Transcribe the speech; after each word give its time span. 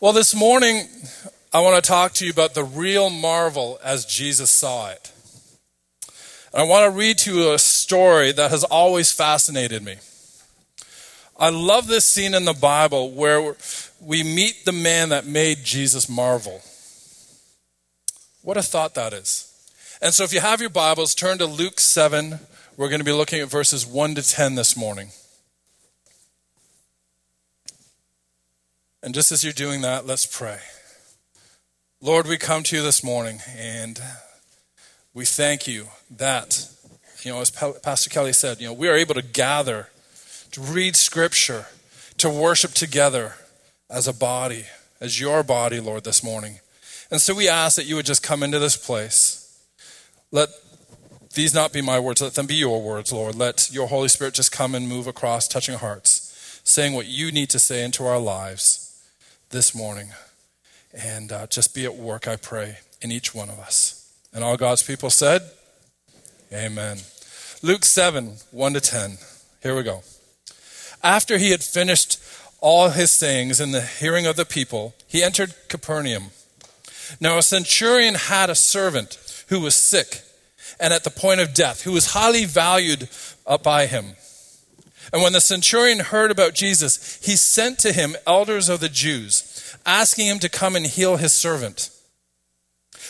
Well, 0.00 0.12
this 0.12 0.34
morning, 0.34 0.88
I 1.52 1.60
want 1.60 1.82
to 1.82 1.88
talk 1.88 2.14
to 2.14 2.24
you 2.24 2.32
about 2.32 2.54
the 2.54 2.64
real 2.64 3.10
marvel 3.10 3.78
as 3.82 4.04
Jesus 4.04 4.50
saw 4.50 4.90
it. 4.90 5.12
And 6.52 6.60
I 6.62 6.64
want 6.64 6.92
to 6.92 6.98
read 6.98 7.16
to 7.18 7.32
you 7.32 7.52
a 7.52 7.60
story 7.60 8.32
that 8.32 8.50
has 8.50 8.64
always 8.64 9.12
fascinated 9.12 9.84
me. 9.84 9.94
I 11.38 11.50
love 11.50 11.86
this 11.86 12.04
scene 12.04 12.34
in 12.34 12.44
the 12.44 12.52
Bible 12.52 13.12
where 13.12 13.54
we 14.00 14.24
meet 14.24 14.64
the 14.64 14.72
man 14.72 15.10
that 15.10 15.26
made 15.26 15.62
Jesus 15.62 16.08
marvel. 16.08 16.60
What 18.42 18.56
a 18.56 18.62
thought 18.62 18.96
that 18.96 19.12
is. 19.12 19.48
And 20.02 20.12
so, 20.12 20.24
if 20.24 20.34
you 20.34 20.40
have 20.40 20.60
your 20.60 20.70
Bibles, 20.70 21.14
turn 21.14 21.38
to 21.38 21.46
Luke 21.46 21.78
7. 21.78 22.40
We're 22.76 22.88
going 22.88 23.00
to 23.00 23.04
be 23.04 23.12
looking 23.12 23.40
at 23.40 23.48
verses 23.48 23.86
1 23.86 24.16
to 24.16 24.28
10 24.28 24.56
this 24.56 24.76
morning. 24.76 25.10
And 29.04 29.12
just 29.12 29.30
as 29.32 29.44
you're 29.44 29.52
doing 29.52 29.82
that, 29.82 30.06
let's 30.06 30.24
pray. 30.24 30.60
Lord, 32.00 32.26
we 32.26 32.38
come 32.38 32.62
to 32.62 32.76
you 32.76 32.82
this 32.82 33.04
morning 33.04 33.40
and 33.54 34.00
we 35.12 35.26
thank 35.26 35.68
you 35.68 35.88
that, 36.16 36.70
you 37.22 37.30
know, 37.30 37.42
as 37.42 37.50
Pastor 37.50 38.08
Kelly 38.08 38.32
said, 38.32 38.62
you 38.62 38.66
know, 38.66 38.72
we 38.72 38.88
are 38.88 38.94
able 38.94 39.12
to 39.12 39.20
gather, 39.20 39.90
to 40.52 40.62
read 40.62 40.96
scripture, 40.96 41.66
to 42.16 42.30
worship 42.30 42.70
together 42.70 43.34
as 43.90 44.08
a 44.08 44.14
body, 44.14 44.64
as 45.02 45.20
your 45.20 45.42
body, 45.42 45.80
Lord, 45.80 46.04
this 46.04 46.24
morning. 46.24 46.60
And 47.10 47.20
so 47.20 47.34
we 47.34 47.46
ask 47.46 47.76
that 47.76 47.84
you 47.84 47.96
would 47.96 48.06
just 48.06 48.22
come 48.22 48.42
into 48.42 48.58
this 48.58 48.78
place. 48.78 49.62
Let 50.32 50.48
these 51.34 51.52
not 51.52 51.74
be 51.74 51.82
my 51.82 52.00
words, 52.00 52.22
let 52.22 52.36
them 52.36 52.46
be 52.46 52.54
your 52.54 52.80
words, 52.80 53.12
Lord. 53.12 53.34
Let 53.34 53.70
your 53.70 53.88
Holy 53.88 54.08
Spirit 54.08 54.32
just 54.32 54.50
come 54.50 54.74
and 54.74 54.88
move 54.88 55.06
across, 55.06 55.46
touching 55.46 55.76
hearts, 55.76 56.60
saying 56.64 56.94
what 56.94 57.04
you 57.04 57.30
need 57.30 57.50
to 57.50 57.58
say 57.58 57.84
into 57.84 58.06
our 58.06 58.18
lives 58.18 58.83
this 59.54 59.72
morning. 59.72 60.08
And 60.92 61.30
uh, 61.30 61.46
just 61.46 61.76
be 61.76 61.84
at 61.84 61.94
work, 61.94 62.26
I 62.26 62.34
pray, 62.34 62.78
in 63.00 63.12
each 63.12 63.32
one 63.36 63.48
of 63.48 63.60
us. 63.60 64.12
And 64.32 64.42
all 64.42 64.56
God's 64.56 64.82
people 64.82 65.10
said, 65.10 65.42
Amen. 66.52 66.98
Luke 67.62 67.84
7 67.84 68.34
1 68.50 68.72
to 68.74 68.80
10. 68.80 69.18
Here 69.62 69.76
we 69.76 69.84
go. 69.84 70.02
After 71.04 71.38
he 71.38 71.52
had 71.52 71.62
finished 71.62 72.20
all 72.60 72.90
his 72.90 73.12
sayings 73.12 73.60
in 73.60 73.70
the 73.70 73.80
hearing 73.80 74.26
of 74.26 74.34
the 74.34 74.44
people, 74.44 74.96
he 75.06 75.22
entered 75.22 75.54
Capernaum. 75.68 76.24
Now, 77.20 77.38
a 77.38 77.42
centurion 77.42 78.14
had 78.14 78.50
a 78.50 78.56
servant 78.56 79.18
who 79.50 79.60
was 79.60 79.76
sick 79.76 80.22
and 80.80 80.92
at 80.92 81.04
the 81.04 81.10
point 81.10 81.38
of 81.38 81.54
death, 81.54 81.82
who 81.82 81.92
was 81.92 82.12
highly 82.12 82.44
valued 82.44 83.08
by 83.62 83.86
him. 83.86 84.16
And 85.14 85.22
when 85.22 85.32
the 85.32 85.40
centurion 85.40 86.00
heard 86.00 86.32
about 86.32 86.54
Jesus, 86.54 87.20
he 87.22 87.36
sent 87.36 87.78
to 87.78 87.92
him 87.92 88.16
elders 88.26 88.68
of 88.68 88.80
the 88.80 88.88
Jews, 88.88 89.78
asking 89.86 90.26
him 90.26 90.40
to 90.40 90.48
come 90.48 90.74
and 90.74 90.84
heal 90.84 91.18
his 91.18 91.32
servant. 91.32 91.90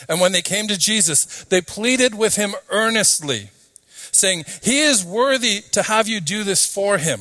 And 0.07 0.21
when 0.21 0.33
they 0.33 0.43
came 0.43 0.69
to 0.69 0.79
Jesus, 0.79 1.45
they 1.45 1.63
pleaded 1.63 2.15
with 2.15 2.37
him 2.37 2.57
earnestly, 2.69 3.49
saying, 4.13 4.45
He 4.63 4.81
is 4.81 5.03
worthy 5.03 5.63
to 5.73 5.85
have 5.85 6.07
you 6.07 6.21
do 6.21 6.45
this 6.45 6.67
for 6.67 6.99
him, 6.99 7.21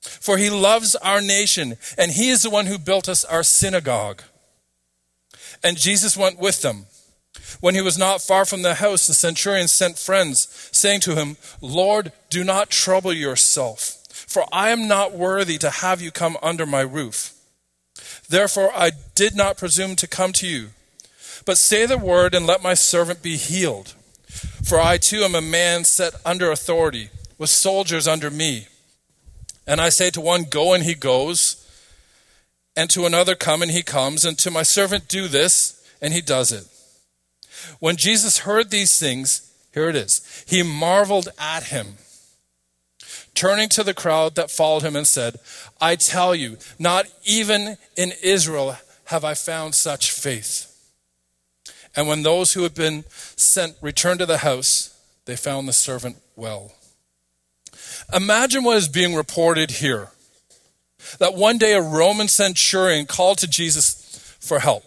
for 0.00 0.38
he 0.38 0.50
loves 0.50 0.96
our 0.96 1.20
nation, 1.20 1.76
and 1.96 2.10
he 2.10 2.30
is 2.30 2.42
the 2.42 2.50
one 2.50 2.66
who 2.66 2.78
built 2.78 3.08
us 3.08 3.24
our 3.24 3.44
synagogue. 3.44 4.22
And 5.62 5.78
Jesus 5.78 6.16
went 6.16 6.40
with 6.40 6.62
them. 6.62 6.86
When 7.60 7.76
he 7.76 7.80
was 7.80 7.96
not 7.96 8.22
far 8.22 8.44
from 8.44 8.62
the 8.62 8.74
house, 8.74 9.06
the 9.06 9.14
centurion 9.14 9.68
sent 9.68 10.00
friends, 10.00 10.68
saying 10.72 10.98
to 11.02 11.14
him, 11.14 11.36
Lord, 11.60 12.10
do 12.28 12.42
not 12.42 12.70
trouble 12.70 13.12
yourself 13.12 13.95
for 14.26 14.44
I 14.52 14.70
am 14.70 14.88
not 14.88 15.12
worthy 15.12 15.58
to 15.58 15.70
have 15.70 16.00
you 16.00 16.10
come 16.10 16.36
under 16.42 16.66
my 16.66 16.80
roof. 16.80 17.32
Therefore, 18.28 18.72
I 18.74 18.92
did 19.14 19.36
not 19.36 19.56
presume 19.56 19.96
to 19.96 20.06
come 20.06 20.32
to 20.34 20.46
you. 20.46 20.70
But 21.44 21.58
say 21.58 21.86
the 21.86 21.98
word 21.98 22.34
and 22.34 22.46
let 22.46 22.62
my 22.62 22.74
servant 22.74 23.22
be 23.22 23.36
healed. 23.36 23.94
For 24.64 24.80
I 24.80 24.98
too 24.98 25.22
am 25.22 25.34
a 25.34 25.40
man 25.40 25.84
set 25.84 26.14
under 26.24 26.50
authority, 26.50 27.10
with 27.38 27.50
soldiers 27.50 28.08
under 28.08 28.30
me. 28.30 28.66
And 29.66 29.80
I 29.80 29.88
say 29.88 30.10
to 30.10 30.20
one, 30.20 30.44
Go, 30.44 30.74
and 30.74 30.82
he 30.82 30.94
goes, 30.94 31.62
and 32.76 32.90
to 32.90 33.06
another, 33.06 33.34
Come, 33.34 33.62
and 33.62 33.70
he 33.70 33.82
comes, 33.82 34.24
and 34.24 34.36
to 34.38 34.50
my 34.50 34.62
servant, 34.62 35.08
Do 35.08 35.28
this, 35.28 35.82
and 36.02 36.12
he 36.12 36.20
does 36.20 36.52
it. 36.52 36.66
When 37.78 37.96
Jesus 37.96 38.38
heard 38.38 38.70
these 38.70 38.98
things, 38.98 39.52
here 39.72 39.88
it 39.88 39.96
is, 39.96 40.44
he 40.46 40.62
marveled 40.62 41.28
at 41.38 41.64
him 41.64 41.96
turning 43.36 43.68
to 43.68 43.84
the 43.84 43.94
crowd 43.94 44.34
that 44.34 44.50
followed 44.50 44.82
him 44.82 44.96
and 44.96 45.06
said, 45.06 45.36
I 45.80 45.94
tell 45.94 46.34
you, 46.34 46.56
not 46.78 47.06
even 47.24 47.76
in 47.96 48.12
Israel 48.22 48.76
have 49.04 49.24
I 49.24 49.34
found 49.34 49.76
such 49.76 50.10
faith. 50.10 50.72
And 51.94 52.08
when 52.08 52.22
those 52.22 52.54
who 52.54 52.64
had 52.64 52.74
been 52.74 53.04
sent 53.36 53.76
returned 53.80 54.18
to 54.20 54.26
the 54.26 54.38
house, 54.38 54.98
they 55.26 55.36
found 55.36 55.68
the 55.68 55.72
servant 55.72 56.16
well. 56.34 56.72
Imagine 58.12 58.64
what 58.64 58.76
is 58.76 58.88
being 58.88 59.14
reported 59.14 59.70
here 59.70 60.08
that 61.18 61.34
one 61.34 61.58
day 61.58 61.74
a 61.74 61.80
Roman 61.80 62.28
centurion 62.28 63.06
called 63.06 63.38
to 63.38 63.48
Jesus 63.48 64.36
for 64.40 64.58
help. 64.58 64.84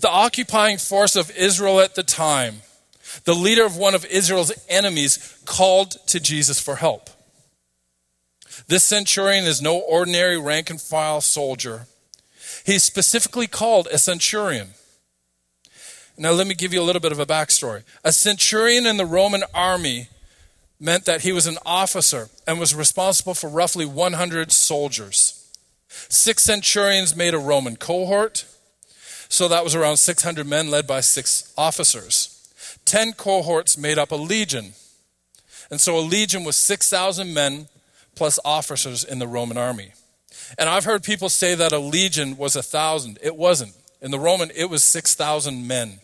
The 0.00 0.10
occupying 0.10 0.78
force 0.78 1.16
of 1.16 1.30
Israel 1.36 1.80
at 1.80 1.94
the 1.94 2.02
time, 2.02 2.56
the 3.24 3.34
leader 3.34 3.64
of 3.64 3.76
one 3.76 3.94
of 3.94 4.04
Israel's 4.06 4.52
enemies, 4.68 5.38
called 5.44 5.92
to 6.08 6.20
Jesus 6.20 6.60
for 6.60 6.76
help. 6.76 7.10
This 8.66 8.84
centurion 8.84 9.44
is 9.44 9.60
no 9.60 9.78
ordinary 9.78 10.38
rank 10.38 10.70
and 10.70 10.80
file 10.80 11.20
soldier. 11.20 11.86
He's 12.64 12.82
specifically 12.82 13.46
called 13.46 13.88
a 13.92 13.98
centurion. 13.98 14.70
Now, 16.16 16.30
let 16.30 16.46
me 16.46 16.54
give 16.54 16.72
you 16.72 16.80
a 16.80 16.84
little 16.84 17.00
bit 17.00 17.12
of 17.12 17.18
a 17.18 17.26
backstory. 17.26 17.82
A 18.04 18.12
centurion 18.12 18.86
in 18.86 18.96
the 18.96 19.06
Roman 19.06 19.42
army 19.52 20.08
meant 20.78 21.04
that 21.06 21.22
he 21.22 21.32
was 21.32 21.46
an 21.46 21.58
officer 21.66 22.28
and 22.46 22.60
was 22.60 22.74
responsible 22.74 23.34
for 23.34 23.48
roughly 23.48 23.84
100 23.84 24.52
soldiers. 24.52 25.50
Six 25.88 26.42
centurions 26.42 27.16
made 27.16 27.34
a 27.34 27.38
Roman 27.38 27.76
cohort, 27.76 28.44
so 29.28 29.48
that 29.48 29.64
was 29.64 29.74
around 29.74 29.96
600 29.96 30.46
men 30.46 30.70
led 30.70 30.86
by 30.86 31.00
six 31.00 31.52
officers. 31.56 32.30
Ten 32.84 33.12
cohorts 33.12 33.78
made 33.78 33.98
up 33.98 34.12
a 34.12 34.16
legion, 34.16 34.72
and 35.70 35.80
so 35.80 35.98
a 35.98 36.00
legion 36.00 36.44
was 36.44 36.56
6,000 36.56 37.32
men 37.32 37.68
plus 38.14 38.38
officers 38.44 39.04
in 39.04 39.18
the 39.18 39.28
Roman 39.28 39.56
army. 39.56 39.92
And 40.58 40.68
I've 40.68 40.84
heard 40.84 41.02
people 41.02 41.28
say 41.28 41.54
that 41.54 41.72
a 41.72 41.78
legion 41.78 42.36
was 42.36 42.56
a 42.56 42.62
thousand. 42.62 43.18
It 43.22 43.36
wasn't. 43.36 43.74
In 44.00 44.10
the 44.10 44.18
Roman, 44.18 44.50
it 44.54 44.66
was 44.66 44.84
6,000 44.84 45.66
men. 45.66 46.00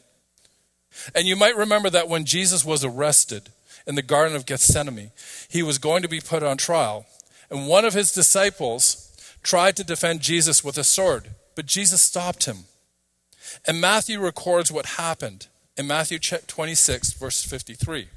And 1.14 1.26
you 1.26 1.36
might 1.36 1.56
remember 1.56 1.90
that 1.90 2.08
when 2.08 2.24
Jesus 2.24 2.64
was 2.64 2.84
arrested 2.84 3.50
in 3.86 3.94
the 3.94 4.02
Garden 4.02 4.36
of 4.36 4.46
Gethsemane, 4.46 5.10
he 5.48 5.62
was 5.62 5.78
going 5.78 6.02
to 6.02 6.08
be 6.08 6.20
put 6.20 6.42
on 6.42 6.56
trial. 6.56 7.06
And 7.50 7.66
one 7.66 7.84
of 7.84 7.94
his 7.94 8.12
disciples 8.12 9.06
tried 9.42 9.76
to 9.76 9.84
defend 9.84 10.20
Jesus 10.20 10.64
with 10.64 10.78
a 10.78 10.84
sword, 10.84 11.30
but 11.54 11.66
Jesus 11.66 12.02
stopped 12.02 12.44
him. 12.44 12.64
And 13.66 13.80
Matthew 13.80 14.20
records 14.20 14.70
what 14.70 14.86
happened 14.86 15.48
in 15.76 15.86
Matthew 15.86 16.18
26, 16.18 17.12
verse 17.14 17.42
53. 17.42 18.08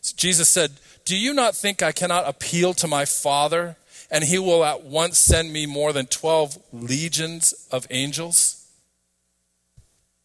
So 0.00 0.14
Jesus 0.16 0.48
said, 0.48 0.72
do 1.04 1.16
you 1.16 1.34
not 1.34 1.54
think 1.54 1.82
I 1.82 1.92
cannot 1.92 2.28
appeal 2.28 2.74
to 2.74 2.88
my 2.88 3.04
Father, 3.04 3.76
and 4.10 4.24
he 4.24 4.38
will 4.38 4.64
at 4.64 4.82
once 4.84 5.18
send 5.18 5.52
me 5.52 5.66
more 5.66 5.92
than 5.92 6.06
12 6.06 6.58
legions 6.72 7.52
of 7.70 7.86
angels? 7.90 8.66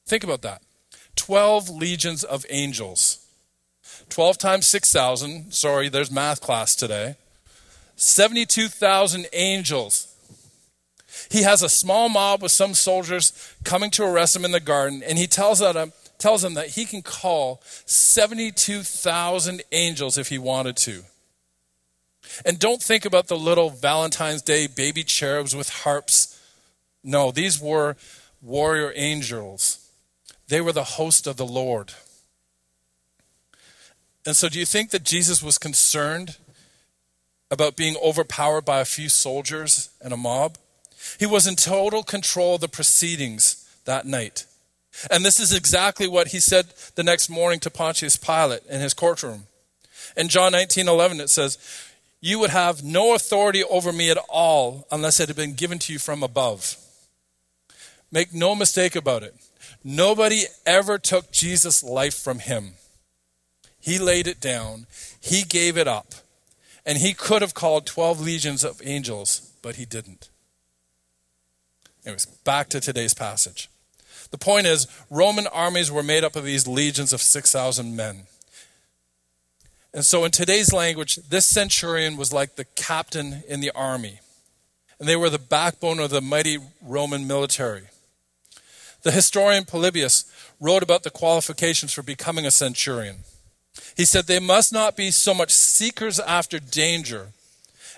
Think 0.06 0.24
about 0.24 0.42
that 0.44 0.62
12 1.16 1.70
legions 1.70 2.24
of 2.24 2.46
angels. 2.50 3.26
12 4.10 4.38
times 4.38 4.68
6,000. 4.68 5.54
Sorry, 5.54 5.90
there's 5.90 6.12
math 6.12 6.40
class 6.40 6.76
today. 6.76 7.16
72,000 7.96 9.28
angels. 9.34 10.14
He 11.30 11.42
has 11.44 11.62
a 11.62 11.70
small 11.70 12.10
mob 12.10 12.42
with 12.42 12.52
some 12.52 12.74
soldiers 12.74 13.34
coming 13.64 13.90
to 13.92 14.04
arrest 14.04 14.36
him 14.36 14.46
in 14.46 14.52
the 14.52 14.60
garden, 14.60 15.04
and 15.04 15.18
he 15.18 15.28
tells 15.28 15.60
them, 15.60 15.92
tells 16.18 16.44
him 16.44 16.56
that 16.56 16.70
he 16.70 16.86
can 16.86 17.02
call 17.02 17.62
72,000 17.86 19.62
angels 19.72 20.18
if 20.18 20.30
he 20.30 20.38
wanted 20.38 20.76
to. 20.78 21.04
And 22.46 22.60
don't 22.60 22.82
think 22.82 23.06
about 23.06 23.28
the 23.28 23.38
little 23.38 23.70
Valentine's 23.70 24.42
Day 24.42 24.68
baby 24.68 25.04
cherubs 25.04 25.56
with 25.56 25.70
harps. 25.70 26.40
No, 27.04 27.32
these 27.32 27.60
were 27.60 27.96
warrior 28.42 28.92
angels. 28.96 29.90
They 30.48 30.62
were 30.62 30.74
the 30.74 30.84
host 30.84 31.28
of 31.28 31.38
the 31.38 31.46
Lord. 31.46 31.94
And 34.26 34.36
so, 34.36 34.50
do 34.50 34.60
you 34.60 34.66
think 34.66 34.90
that 34.90 35.04
Jesus 35.04 35.42
was 35.42 35.58
concerned 35.58 36.38
about 37.50 37.78
being 37.78 37.96
overpowered 38.04 38.66
by 38.66 38.82
a 38.82 38.86
few 38.86 39.08
soldiers 39.08 39.90
and 40.02 40.12
a 40.12 40.18
mob? 40.18 40.58
He 41.18 41.26
was 41.26 41.48
in 41.48 41.56
total 41.56 42.04
control 42.04 42.56
of 42.56 42.62
the 42.62 42.68
proceedings 42.68 43.66
that 43.86 44.06
night. 44.06 44.46
And 45.12 45.24
this 45.24 45.40
is 45.40 45.54
exactly 45.54 46.08
what 46.08 46.30
he 46.30 46.40
said 46.40 46.68
the 46.96 47.04
next 47.04 47.30
morning 47.30 47.60
to 47.62 47.70
Pontius 47.70 48.18
Pilate 48.18 48.66
in 48.68 48.82
his 48.82 48.94
courtroom. 48.94 49.44
In 50.16 50.28
John 50.28 50.52
19 50.54 50.88
11, 50.88 51.20
it 51.20 51.30
says, 51.30 51.58
You 52.22 52.40
would 52.40 52.50
have 52.50 52.84
no 52.84 53.14
authority 53.14 53.64
over 53.64 53.94
me 53.94 54.10
at 54.10 54.18
all 54.30 54.88
unless 54.92 55.20
it 55.20 55.28
had 55.28 55.36
been 55.36 55.54
given 55.54 55.80
to 55.80 55.94
you 55.94 56.00
from 56.00 56.24
above. 56.24 56.78
Make 58.12 58.34
no 58.34 58.56
mistake 58.56 58.96
about 58.96 59.24
it. 59.24 59.36
Nobody 59.84 60.44
ever 60.66 60.98
took 60.98 61.32
Jesus' 61.32 61.84
life 61.84 62.16
from 62.16 62.40
him. 62.40 62.74
He 63.80 64.00
laid 64.00 64.28
it 64.28 64.42
down, 64.42 64.88
he 65.22 65.44
gave 65.44 65.78
it 65.78 65.88
up, 65.88 66.14
and 66.86 66.98
he 66.98 67.14
could 67.14 67.42
have 67.42 67.54
called 67.54 67.86
12 67.86 68.20
legions 68.20 68.64
of 68.64 68.82
angels, 68.84 69.54
but 69.62 69.76
he 69.76 69.86
didn't. 69.86 70.30
Anyways, 72.06 72.26
back 72.26 72.70
to 72.70 72.80
today's 72.80 73.14
passage. 73.14 73.70
The 74.32 74.38
point 74.38 74.68
is, 74.68 74.88
Roman 75.10 75.48
armies 75.48 75.92
were 75.92 76.04
made 76.04 76.24
up 76.24 76.36
of 76.36 76.44
these 76.44 76.68
legions 76.68 77.14
of 77.14 77.22
6,000 77.22 77.96
men. 77.96 78.24
And 79.94 80.06
so, 80.06 80.26
in 80.26 80.32
today's 80.32 80.74
language, 80.74 81.16
this 81.16 81.46
centurion 81.46 82.18
was 82.18 82.34
like 82.34 82.56
the 82.56 82.66
captain 82.66 83.44
in 83.48 83.62
the 83.62 83.72
army. 83.72 84.20
And 85.00 85.08
they 85.08 85.16
were 85.16 85.30
the 85.30 85.40
backbone 85.40 86.00
of 86.00 86.10
the 86.10 86.22
mighty 86.22 86.58
Roman 86.82 87.26
military. 87.28 87.84
The 89.04 89.12
historian 89.12 89.66
Polybius 89.66 90.26
wrote 90.60 90.84
about 90.84 91.04
the 91.04 91.10
qualifications 91.10 91.94
for 91.94 92.04
becoming 92.04 92.46
a 92.46 92.52
centurion. 92.52 93.18
He 93.96 94.06
said 94.06 94.26
they 94.26 94.40
must 94.40 94.74
not 94.74 94.98
be 94.98 95.12
so 95.12 95.34
much 95.34 95.52
seekers 95.52 96.20
after 96.20 96.60
danger 96.60 97.28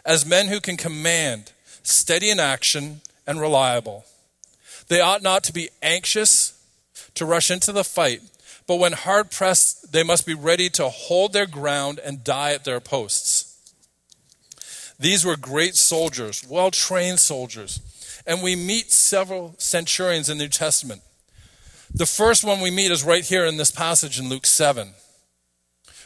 as 0.06 0.26
men 0.26 0.48
who 0.48 0.60
can 0.60 0.78
command, 0.78 1.52
steady 1.84 2.30
in 2.30 2.40
action, 2.40 3.02
and 3.26 3.40
reliable. 3.40 4.06
They 4.90 5.02
ought 5.02 5.22
not 5.22 5.44
to 5.46 5.54
be 5.54 5.70
anxious 5.82 6.60
to 7.14 7.26
rush 7.26 7.50
into 7.50 7.72
the 7.72 7.84
fight, 7.84 8.22
but 8.68 8.78
when 8.78 8.94
hard 8.94 9.32
pressed, 9.32 9.94
they 9.94 10.04
must 10.04 10.26
be 10.26 10.34
ready 10.34 10.70
to 10.72 10.90
hold 10.90 11.32
their 11.32 11.46
ground 11.46 12.00
and 12.00 12.24
die 12.24 12.54
at 12.54 12.66
their 12.66 12.80
posts. 12.80 13.46
These 15.00 15.24
were 15.24 15.38
great 15.38 15.76
soldiers, 15.76 16.46
well 16.48 16.72
trained 16.72 17.20
soldiers. 17.20 17.80
And 18.28 18.44
we 18.44 18.56
meet 18.56 18.92
several 18.92 19.56
centurions 19.58 20.28
in 20.28 20.38
the 20.38 20.44
New 20.44 20.50
Testament. 20.50 21.02
The 21.94 22.06
first 22.06 22.44
one 22.44 22.60
we 22.60 22.70
meet 22.70 22.92
is 22.92 23.04
right 23.04 23.24
here 23.24 23.46
in 23.46 23.58
this 23.58 23.72
passage 23.72 24.20
in 24.20 24.28
Luke 24.28 24.46
7. 24.46 24.94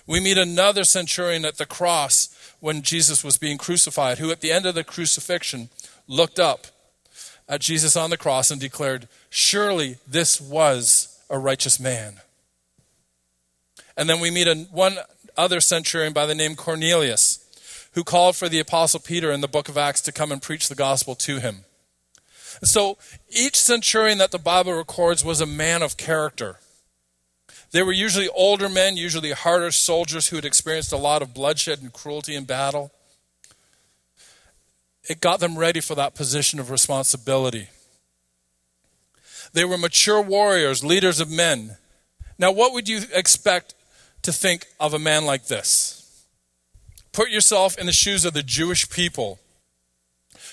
We 0.06 0.20
meet 0.20 0.38
another 0.38 0.84
centurion 0.84 1.44
at 1.44 1.58
the 1.58 1.66
cross 1.66 2.30
when 2.60 2.82
Jesus 2.82 3.24
was 3.24 3.38
being 3.38 3.58
crucified, 3.58 4.20
who 4.20 4.30
at 4.32 4.42
the 4.42 4.52
end 4.52 4.66
of 4.66 4.76
the 4.76 4.84
crucifixion 4.84 5.70
looked 6.08 6.40
up 6.40 6.68
at 7.48 7.62
Jesus 7.62 7.95
on 7.95 8.10
the 8.10 8.18
cross 8.18 8.51
and 8.51 8.60
declared, 8.60 9.07
Surely 9.30 9.98
this 10.07 10.40
was 10.40 11.19
a 11.30 11.38
righteous 11.38 11.80
man. 11.80 12.22
And 13.95 14.10
then 14.10 14.19
we 14.19 14.31
meet 14.31 14.48
a, 14.48 14.56
one 14.72 14.98
other 15.38 15.60
centurion 15.60 16.13
by 16.13 16.25
the 16.25 16.36
name 16.36 16.56
Cornelius, 16.56 17.40
who 17.94 18.04
called 18.04 18.36
for 18.36 18.50
the 18.50 18.60
apostle 18.60 19.00
Peter 19.00 19.31
in 19.31 19.42
the 19.42 19.48
book 19.48 19.69
of 19.69 19.78
Acts 19.78 20.01
to 20.01 20.12
come 20.12 20.31
and 20.31 20.42
preach 20.42 20.68
the 20.68 20.75
gospel 20.75 21.16
to 21.16 21.40
him. 21.40 21.66
So 22.63 22.98
each 23.30 23.60
centurion 23.60 24.19
that 24.19 24.31
the 24.31 24.39
Bible 24.39 24.74
records 24.74 25.24
was 25.24 25.42
a 25.42 25.46
man 25.46 25.81
of 25.81 25.98
character. 25.98 26.60
They 27.72 27.81
were 27.81 27.92
usually 27.92 28.30
older 28.30 28.69
men, 28.69 28.98
usually 28.98 29.31
harder 29.31 29.72
soldiers 29.72 30.28
who 30.28 30.36
had 30.36 30.46
experienced 30.46 30.94
a 30.94 30.98
lot 30.98 31.24
of 31.24 31.34
bloodshed 31.34 31.81
and 31.81 31.92
cruelty 31.92 32.36
in 32.36 32.46
battle. 32.46 32.92
It 35.08 35.22
got 35.22 35.40
them 35.40 35.58
ready 35.58 35.82
for 35.82 35.96
that 35.96 36.16
position 36.16 36.60
of 36.60 36.70
responsibility. 36.70 37.68
They 39.52 39.66
were 39.66 39.78
mature 39.78 40.22
warriors, 40.22 40.84
leaders 40.84 41.20
of 41.20 41.30
men. 41.30 41.78
Now, 42.40 42.52
what 42.52 42.74
would 42.74 42.88
you 42.88 43.02
expect 43.14 43.76
to 44.24 44.32
think 44.32 44.68
of 44.80 44.94
a 44.94 45.00
man 45.00 45.26
like 45.26 45.48
this? 45.48 46.26
Put 47.12 47.30
yourself 47.30 47.78
in 47.78 47.86
the 47.86 47.92
shoes 47.92 48.26
of 48.26 48.34
the 48.34 48.42
Jewish 48.42 48.90
people 48.90 49.40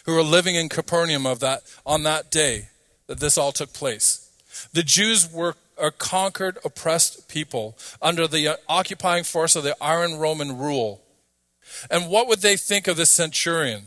who 0.04 0.14
were 0.14 0.22
living 0.22 0.54
in 0.54 0.68
Capernaum 0.68 1.26
of 1.26 1.40
that, 1.40 1.62
on 1.86 2.02
that 2.02 2.30
day 2.30 2.68
that 3.06 3.20
this 3.20 3.38
all 3.38 3.52
took 3.52 3.72
place. 3.72 4.30
The 4.72 4.82
Jews 4.82 5.30
were 5.32 5.54
a 5.80 5.90
conquered, 5.90 6.58
oppressed 6.64 7.28
people 7.28 7.78
under 8.02 8.26
the 8.26 8.58
occupying 8.68 9.24
force 9.24 9.56
of 9.56 9.64
the 9.64 9.76
Iron 9.80 10.16
Roman 10.16 10.58
rule. 10.58 11.00
And 11.90 12.10
what 12.10 12.28
would 12.28 12.40
they 12.40 12.56
think 12.56 12.86
of 12.86 12.96
this 12.96 13.10
centurion? 13.10 13.84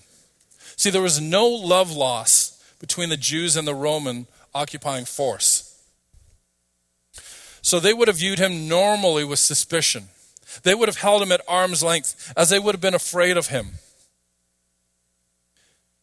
See, 0.76 0.90
there 0.90 1.02
was 1.02 1.22
no 1.22 1.48
love 1.48 1.92
loss 1.92 2.62
between 2.80 3.10
the 3.10 3.18
Jews 3.18 3.56
and 3.56 3.68
the 3.68 3.76
Roman 3.76 4.28
occupying 4.54 5.06
force. 5.06 5.70
So 7.62 7.80
they 7.80 7.94
would 7.94 8.10
have 8.10 8.18
viewed 8.18 8.40
him 8.40 8.68
normally 8.68 9.24
with 9.24 9.40
suspicion. 9.40 10.10
They 10.64 10.76
would 10.76 10.90
have 10.90 10.98
held 10.98 11.22
him 11.22 11.32
at 11.32 11.42
arm's 11.48 11.82
length 11.82 12.34
as 12.36 12.50
they 12.50 12.60
would 12.60 12.76
have 12.76 12.82
been 12.82 12.94
afraid 12.94 13.38
of 13.38 13.48
him. 13.48 13.80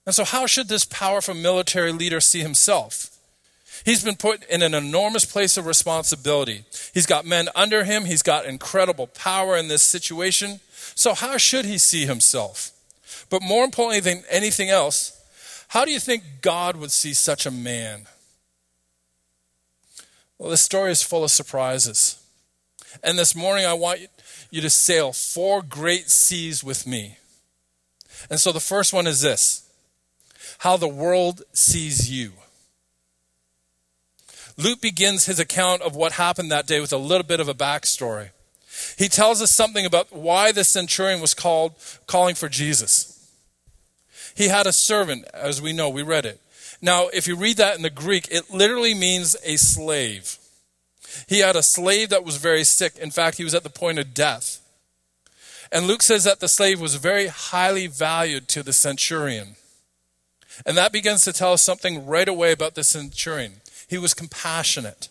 And 0.06 0.14
so, 0.14 0.24
how 0.24 0.46
should 0.46 0.68
this 0.68 0.84
powerful 0.84 1.34
military 1.34 1.92
leader 1.92 2.20
see 2.20 2.40
himself? 2.40 3.16
He's 3.84 4.02
been 4.02 4.16
put 4.16 4.42
in 4.44 4.62
an 4.62 4.74
enormous 4.74 5.24
place 5.24 5.56
of 5.56 5.66
responsibility. 5.66 6.64
He's 6.92 7.06
got 7.06 7.24
men 7.24 7.48
under 7.54 7.84
him, 7.84 8.06
he's 8.06 8.22
got 8.22 8.46
incredible 8.46 9.06
power 9.06 9.56
in 9.56 9.68
this 9.68 9.82
situation. 9.82 10.60
So, 10.94 11.14
how 11.14 11.36
should 11.36 11.64
he 11.64 11.78
see 11.78 12.06
himself? 12.06 12.72
But 13.30 13.42
more 13.42 13.64
importantly 13.64 14.00
than 14.00 14.24
anything 14.28 14.68
else, 14.68 15.16
how 15.68 15.84
do 15.84 15.92
you 15.92 16.00
think 16.00 16.24
God 16.42 16.76
would 16.76 16.90
see 16.90 17.14
such 17.14 17.46
a 17.46 17.50
man? 17.50 18.06
Well, 20.36 20.50
this 20.50 20.62
story 20.62 20.90
is 20.90 21.02
full 21.02 21.22
of 21.22 21.30
surprises. 21.30 22.20
And 23.04 23.18
this 23.18 23.36
morning, 23.36 23.66
I 23.66 23.74
want 23.74 24.00
you 24.50 24.60
to 24.60 24.70
sail 24.70 25.12
four 25.12 25.62
great 25.62 26.10
seas 26.10 26.64
with 26.64 26.86
me. 26.86 27.18
And 28.28 28.40
so 28.40 28.50
the 28.52 28.60
first 28.60 28.92
one 28.92 29.06
is 29.06 29.20
this 29.22 29.66
how 30.58 30.76
the 30.76 30.88
world 30.88 31.42
sees 31.52 32.10
you. 32.10 32.32
Luke 34.58 34.82
begins 34.82 35.24
his 35.24 35.38
account 35.38 35.80
of 35.80 35.96
what 35.96 36.12
happened 36.12 36.50
that 36.50 36.66
day 36.66 36.80
with 36.80 36.92
a 36.92 36.98
little 36.98 37.26
bit 37.26 37.40
of 37.40 37.48
a 37.48 37.54
backstory. 37.54 38.30
He 38.98 39.08
tells 39.08 39.40
us 39.40 39.50
something 39.50 39.86
about 39.86 40.12
why 40.12 40.52
the 40.52 40.64
centurion 40.64 41.20
was 41.20 41.32
called 41.32 41.74
calling 42.06 42.34
for 42.34 42.48
Jesus. 42.48 43.09
He 44.40 44.48
had 44.48 44.66
a 44.66 44.72
servant, 44.72 45.26
as 45.34 45.60
we 45.60 45.74
know, 45.74 45.90
we 45.90 46.02
read 46.02 46.24
it. 46.24 46.40
Now, 46.80 47.08
if 47.08 47.28
you 47.28 47.36
read 47.36 47.58
that 47.58 47.76
in 47.76 47.82
the 47.82 47.90
Greek, 47.90 48.26
it 48.30 48.50
literally 48.50 48.94
means 48.94 49.36
a 49.44 49.56
slave. 49.56 50.38
He 51.28 51.40
had 51.40 51.56
a 51.56 51.62
slave 51.62 52.08
that 52.08 52.24
was 52.24 52.38
very 52.38 52.64
sick. 52.64 52.96
In 52.96 53.10
fact, 53.10 53.36
he 53.36 53.44
was 53.44 53.54
at 53.54 53.64
the 53.64 53.68
point 53.68 53.98
of 53.98 54.14
death. 54.14 54.62
And 55.70 55.86
Luke 55.86 56.00
says 56.00 56.24
that 56.24 56.40
the 56.40 56.48
slave 56.48 56.80
was 56.80 56.94
very 56.94 57.26
highly 57.26 57.86
valued 57.86 58.48
to 58.48 58.62
the 58.62 58.72
centurion. 58.72 59.56
And 60.64 60.74
that 60.74 60.90
begins 60.90 61.22
to 61.24 61.34
tell 61.34 61.52
us 61.52 61.60
something 61.60 62.06
right 62.06 62.26
away 62.26 62.50
about 62.50 62.76
the 62.76 62.82
centurion. 62.82 63.56
He 63.90 63.98
was 63.98 64.14
compassionate. 64.14 65.10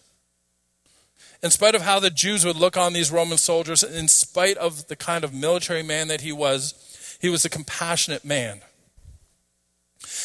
In 1.43 1.51
spite 1.51 1.75
of 1.75 1.83
how 1.83 1.99
the 1.99 2.09
Jews 2.09 2.45
would 2.45 2.55
look 2.55 2.77
on 2.77 2.93
these 2.93 3.11
Roman 3.11 3.37
soldiers, 3.37 3.83
in 3.83 4.07
spite 4.07 4.57
of 4.57 4.87
the 4.87 4.95
kind 4.95 5.23
of 5.23 5.35
military 5.35 5.83
man 5.83 6.07
that 6.07 6.21
he 6.21 6.31
was, 6.31 6.73
he 7.21 7.29
was 7.29 7.45
a 7.45 7.49
compassionate 7.49 8.25
man. 8.25 8.61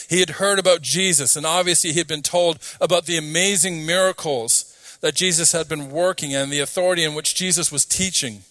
He 0.09 0.21
had 0.21 0.31
heard 0.31 0.59
about 0.59 0.83
Jesus, 0.83 1.37
and 1.37 1.45
obviously 1.45 1.93
he 1.93 1.99
had 1.99 2.07
been 2.07 2.23
told 2.23 2.59
about 2.81 3.07
the 3.07 3.17
amazing 3.17 3.85
miracles 3.85 4.99
that 5.01 5.15
Jesus 5.15 5.53
had 5.53 5.69
been 5.69 5.91
working 5.91 6.35
and 6.35 6.51
the 6.51 6.61
authority 6.61 7.05
in 7.05 7.15
which 7.15 7.35
Jesus 7.35 7.71
was 7.71 7.85
teaching. 7.85 8.43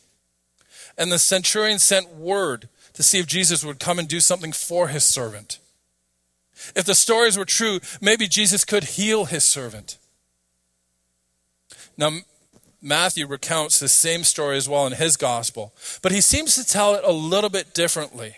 And 0.97 1.11
the 1.11 1.19
centurion 1.19 1.79
sent 1.79 2.13
word 2.13 2.69
to 2.93 3.03
see 3.03 3.19
if 3.19 3.25
Jesus 3.25 3.63
would 3.63 3.79
come 3.79 3.97
and 3.99 4.07
do 4.07 4.19
something 4.19 4.51
for 4.51 4.89
his 4.89 5.03
servant. 5.03 5.59
If 6.75 6.85
the 6.85 6.95
stories 6.95 7.37
were 7.37 7.45
true, 7.45 7.79
maybe 7.99 8.27
Jesus 8.27 8.63
could 8.63 8.83
heal 8.83 9.25
his 9.25 9.43
servant. 9.43 9.97
Now, 11.97 12.11
Matthew 12.81 13.25
recounts 13.25 13.79
the 13.79 13.87
same 13.87 14.23
story 14.23 14.57
as 14.57 14.67
well 14.67 14.85
in 14.85 14.93
his 14.93 15.17
gospel, 15.17 15.73
but 16.01 16.11
he 16.11 16.21
seems 16.21 16.55
to 16.55 16.65
tell 16.65 16.95
it 16.95 17.03
a 17.03 17.11
little 17.11 17.49
bit 17.49 17.73
differently. 17.73 18.35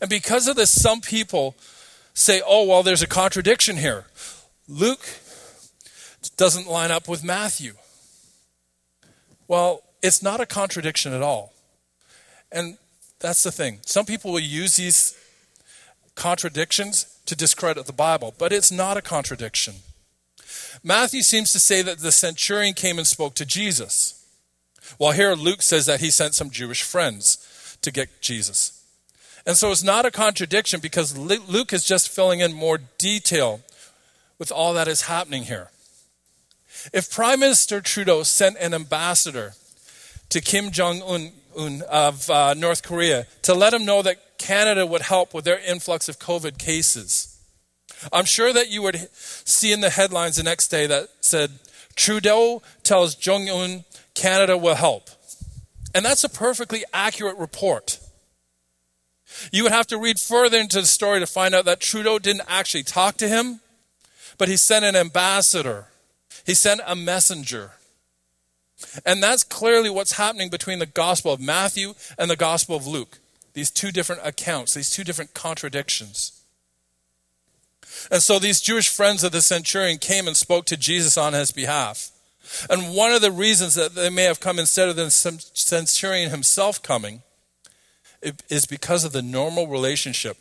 And 0.00 0.10
because 0.10 0.46
of 0.46 0.56
this, 0.56 0.70
some 0.70 1.00
people 1.00 1.56
say, 2.16 2.40
oh, 2.46 2.64
well, 2.66 2.82
there's 2.82 3.02
a 3.02 3.06
contradiction 3.06 3.76
here. 3.76 4.06
Luke 4.66 5.06
doesn't 6.38 6.66
line 6.66 6.90
up 6.90 7.08
with 7.08 7.22
Matthew. 7.22 7.74
Well, 9.46 9.82
it's 10.02 10.22
not 10.22 10.40
a 10.40 10.46
contradiction 10.46 11.12
at 11.12 11.22
all. 11.22 11.52
And 12.50 12.78
that's 13.20 13.42
the 13.42 13.52
thing. 13.52 13.80
Some 13.84 14.06
people 14.06 14.32
will 14.32 14.40
use 14.40 14.76
these 14.76 15.16
contradictions 16.14 17.18
to 17.26 17.36
discredit 17.36 17.84
the 17.84 17.92
Bible, 17.92 18.34
but 18.38 18.50
it's 18.50 18.72
not 18.72 18.96
a 18.96 19.02
contradiction. 19.02 19.74
Matthew 20.82 21.20
seems 21.20 21.52
to 21.52 21.60
say 21.60 21.82
that 21.82 21.98
the 21.98 22.12
centurion 22.12 22.72
came 22.72 22.96
and 22.96 23.06
spoke 23.06 23.34
to 23.34 23.44
Jesus, 23.44 24.24
while 24.96 25.12
here 25.12 25.34
Luke 25.34 25.60
says 25.60 25.84
that 25.84 26.00
he 26.00 26.10
sent 26.10 26.34
some 26.34 26.50
Jewish 26.50 26.82
friends 26.82 27.76
to 27.82 27.90
get 27.90 28.22
Jesus. 28.22 28.75
And 29.46 29.56
so 29.56 29.70
it's 29.70 29.84
not 29.84 30.04
a 30.04 30.10
contradiction 30.10 30.80
because 30.80 31.16
Luke 31.16 31.72
is 31.72 31.84
just 31.84 32.08
filling 32.08 32.40
in 32.40 32.52
more 32.52 32.78
detail 32.98 33.60
with 34.38 34.50
all 34.50 34.74
that 34.74 34.88
is 34.88 35.02
happening 35.02 35.44
here. 35.44 35.70
If 36.92 37.10
Prime 37.10 37.40
Minister 37.40 37.80
Trudeau 37.80 38.24
sent 38.24 38.56
an 38.58 38.74
ambassador 38.74 39.54
to 40.30 40.40
Kim 40.40 40.70
Jong 40.70 41.02
un 41.56 41.82
of 41.88 42.28
uh, 42.28 42.54
North 42.54 42.82
Korea 42.82 43.26
to 43.42 43.54
let 43.54 43.72
him 43.72 43.84
know 43.84 44.02
that 44.02 44.36
Canada 44.36 44.84
would 44.84 45.02
help 45.02 45.32
with 45.32 45.44
their 45.44 45.58
influx 45.60 46.08
of 46.08 46.18
COVID 46.18 46.58
cases, 46.58 47.38
I'm 48.12 48.24
sure 48.24 48.52
that 48.52 48.68
you 48.68 48.82
would 48.82 49.08
see 49.14 49.72
in 49.72 49.80
the 49.80 49.90
headlines 49.90 50.36
the 50.36 50.42
next 50.42 50.68
day 50.68 50.86
that 50.86 51.08
said, 51.20 51.52
Trudeau 51.94 52.62
tells 52.82 53.14
Jong 53.14 53.48
un 53.48 53.84
Canada 54.14 54.58
will 54.58 54.74
help. 54.74 55.08
And 55.94 56.04
that's 56.04 56.24
a 56.24 56.28
perfectly 56.28 56.84
accurate 56.92 57.38
report. 57.38 58.00
You 59.52 59.64
would 59.64 59.72
have 59.72 59.86
to 59.88 59.98
read 59.98 60.18
further 60.18 60.58
into 60.58 60.80
the 60.80 60.86
story 60.86 61.20
to 61.20 61.26
find 61.26 61.54
out 61.54 61.64
that 61.64 61.80
Trudeau 61.80 62.18
didn't 62.18 62.42
actually 62.48 62.82
talk 62.82 63.16
to 63.18 63.28
him, 63.28 63.60
but 64.38 64.48
he 64.48 64.56
sent 64.56 64.84
an 64.84 64.96
ambassador, 64.96 65.86
he 66.44 66.54
sent 66.54 66.80
a 66.86 66.96
messenger. 66.96 67.72
And 69.06 69.22
that's 69.22 69.42
clearly 69.42 69.88
what's 69.88 70.12
happening 70.12 70.50
between 70.50 70.80
the 70.80 70.86
Gospel 70.86 71.32
of 71.32 71.40
Matthew 71.40 71.94
and 72.18 72.30
the 72.30 72.36
Gospel 72.36 72.76
of 72.76 72.86
Luke. 72.86 73.18
These 73.54 73.70
two 73.70 73.90
different 73.90 74.20
accounts, 74.22 74.74
these 74.74 74.90
two 74.90 75.02
different 75.02 75.32
contradictions. 75.32 76.32
And 78.10 78.22
so 78.22 78.38
these 78.38 78.60
Jewish 78.60 78.90
friends 78.90 79.24
of 79.24 79.32
the 79.32 79.40
centurion 79.40 79.96
came 79.96 80.26
and 80.26 80.36
spoke 80.36 80.66
to 80.66 80.76
Jesus 80.76 81.16
on 81.16 81.32
his 81.32 81.52
behalf. 81.52 82.10
And 82.68 82.94
one 82.94 83.12
of 83.12 83.22
the 83.22 83.32
reasons 83.32 83.74
that 83.74 83.94
they 83.94 84.10
may 84.10 84.24
have 84.24 84.40
come 84.40 84.58
instead 84.58 84.88
of 84.88 84.96
the 84.96 85.10
centurion 85.10 86.30
himself 86.30 86.82
coming 86.82 87.22
is 88.48 88.66
because 88.66 89.04
of 89.04 89.12
the 89.12 89.22
normal 89.22 89.66
relationship 89.66 90.38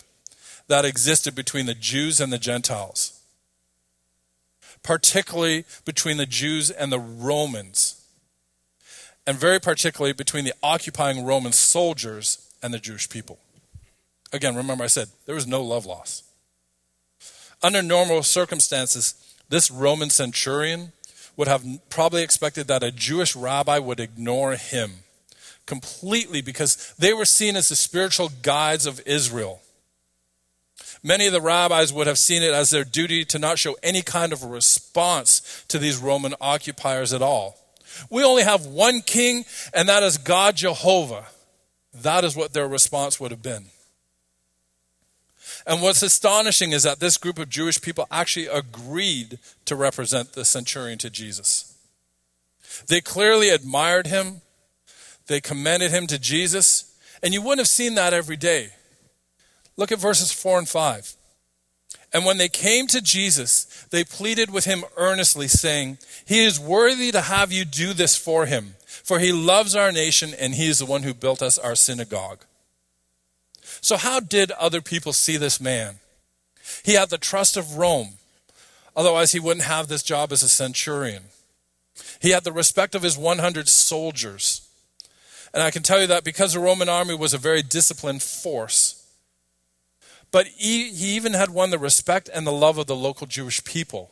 that 0.68 0.86
existed 0.86 1.36
between 1.36 1.66
the 1.66 1.76
Jews 1.76 2.20
and 2.20 2.34
the 2.34 2.38
Gentiles, 2.38 3.20
particularly 4.84 5.66
between 5.86 6.18
the 6.18 6.26
Jews 6.26 6.72
and 6.72 6.92
the 6.92 7.00
Romans, 7.00 8.02
and 9.28 9.38
very 9.38 9.60
particularly 9.60 10.14
between 10.14 10.46
the 10.46 10.54
occupying 10.64 11.24
Roman 11.24 11.52
soldiers 11.52 12.52
and 12.62 12.74
the 12.74 12.80
Jewish 12.80 13.10
people. 13.10 13.40
Again, 14.34 14.56
remember 14.56 14.84
I 14.84 14.88
said 14.88 15.10
there 15.26 15.36
was 15.36 15.48
no 15.48 15.64
love 15.64 15.86
loss. 15.86 16.24
Under 17.64 17.82
normal 17.82 18.24
circumstances, 18.24 19.14
this 19.50 19.72
Roman 19.72 20.10
centurion 20.10 20.92
would 21.38 21.48
have 21.48 21.64
probably 21.90 22.24
expected 22.24 22.68
that 22.68 22.84
a 22.84 22.92
Jewish 22.92 23.36
rabbi 23.36 23.78
would 23.80 24.00
ignore 24.00 24.56
him 24.56 25.05
completely 25.66 26.42
because 26.42 26.94
they 26.98 27.14
were 27.14 27.26
seen 27.26 27.56
as 27.56 27.70
the 27.70 27.76
spiritual 27.76 28.30
guides 28.42 28.86
of 28.86 29.02
Israel. 29.06 29.62
Many 31.04 31.28
of 31.28 31.34
the 31.34 31.42
rabbis 31.42 31.94
would 31.94 32.08
have 32.08 32.18
seen 32.18 32.42
it 32.42 32.54
as 32.54 32.70
their 32.70 32.84
duty 32.84 33.26
to 33.26 33.40
not 33.40 33.60
show 33.60 33.76
any 33.84 34.02
kind 34.02 34.34
of 34.34 34.44
response 34.44 35.64
to 35.68 35.78
these 35.78 35.98
Roman 35.98 36.34
occupiers 36.42 37.14
at 37.14 37.22
all. 37.22 37.58
We 38.10 38.24
only 38.24 38.44
have 38.44 38.66
one 38.66 39.02
king, 39.02 39.46
and 39.74 39.88
that 39.88 40.04
is 40.04 40.18
God 40.18 40.56
Jehovah. 40.56 41.28
That 41.94 42.24
is 42.24 42.36
what 42.36 42.54
their 42.54 42.68
response 42.68 43.20
would 43.20 43.32
have 43.32 43.42
been. 43.42 43.66
And 45.68 45.82
what's 45.82 46.04
astonishing 46.04 46.72
is 46.72 46.84
that 46.84 47.00
this 47.00 47.18
group 47.18 47.40
of 47.40 47.50
Jewish 47.50 47.82
people 47.82 48.08
actually 48.12 48.48
agreed 48.48 49.40
to 49.66 49.76
represent 49.76 50.34
the 50.34 50.46
centurion 50.46 50.98
to 51.00 51.10
Jesus. 51.10 51.76
They 52.88 53.02
clearly 53.02 53.50
admired 53.50 54.08
him, 54.08 54.42
they 55.28 55.42
commended 55.42 55.92
him 55.92 56.08
to 56.08 56.20
Jesus, 56.20 56.96
and 57.24 57.34
you 57.34 57.42
wouldn't 57.42 57.60
have 57.60 57.68
seen 57.68 57.96
that 57.96 58.14
every 58.14 58.38
day. 58.38 58.70
Look 59.78 59.92
at 59.92 60.00
verses 60.00 60.32
4 60.32 60.60
and 60.60 60.70
5. 60.70 61.16
And 62.14 62.26
when 62.26 62.38
they 62.38 62.48
came 62.48 62.88
to 62.88 63.02
Jesus, 63.02 63.86
they 63.92 64.04
pleaded 64.04 64.50
with 64.50 64.66
him 64.66 64.86
earnestly, 64.96 65.48
saying, 65.48 65.98
He 66.26 66.46
is 66.46 66.60
worthy 66.60 67.12
to 67.12 67.22
have 67.22 67.52
you 67.52 67.66
do 67.66 67.94
this 67.94 68.16
for 68.16 68.46
him, 68.46 68.76
for 68.86 69.20
he 69.20 69.34
loves 69.34 69.76
our 69.76 69.92
nation, 69.92 70.34
and 70.40 70.56
he 70.56 70.68
is 70.68 70.80
the 70.80 70.86
one 70.86 71.04
who 71.04 71.14
built 71.14 71.42
us 71.42 71.58
our 71.58 71.76
synagogue. 71.76 72.46
So, 73.82 73.98
how 73.98 74.20
did 74.20 74.52
other 74.52 74.82
people 74.82 75.12
see 75.12 75.38
this 75.38 75.60
man? 75.60 75.96
He 76.84 76.94
had 76.94 77.10
the 77.10 77.18
trust 77.18 77.58
of 77.58 77.78
Rome. 77.78 78.14
Otherwise, 78.96 79.34
he 79.34 79.40
wouldn't 79.40 79.66
have 79.66 79.88
this 79.88 80.04
job 80.04 80.32
as 80.32 80.42
a 80.42 80.50
centurion. 80.50 81.24
He 82.22 82.32
had 82.32 82.44
the 82.44 82.54
respect 82.54 82.96
of 82.96 83.02
his 83.04 83.18
100 83.18 83.68
soldiers. 83.68 84.65
And 85.56 85.64
I 85.64 85.72
can 85.72 85.84
tell 85.84 86.02
you 86.02 86.08
that 86.08 86.26
because 86.26 86.52
the 86.52 86.60
Roman 86.60 86.90
army 86.90 87.16
was 87.16 87.34
a 87.34 87.38
very 87.38 87.62
disciplined 87.62 88.22
force. 88.22 89.08
But 90.30 90.48
he, 90.48 90.90
he 90.90 91.16
even 91.16 91.32
had 91.32 91.50
won 91.50 91.70
the 91.70 91.80
respect 91.80 92.30
and 92.32 92.46
the 92.46 92.52
love 92.52 92.78
of 92.78 92.88
the 92.88 92.96
local 92.96 93.26
Jewish 93.26 93.64
people. 93.64 94.12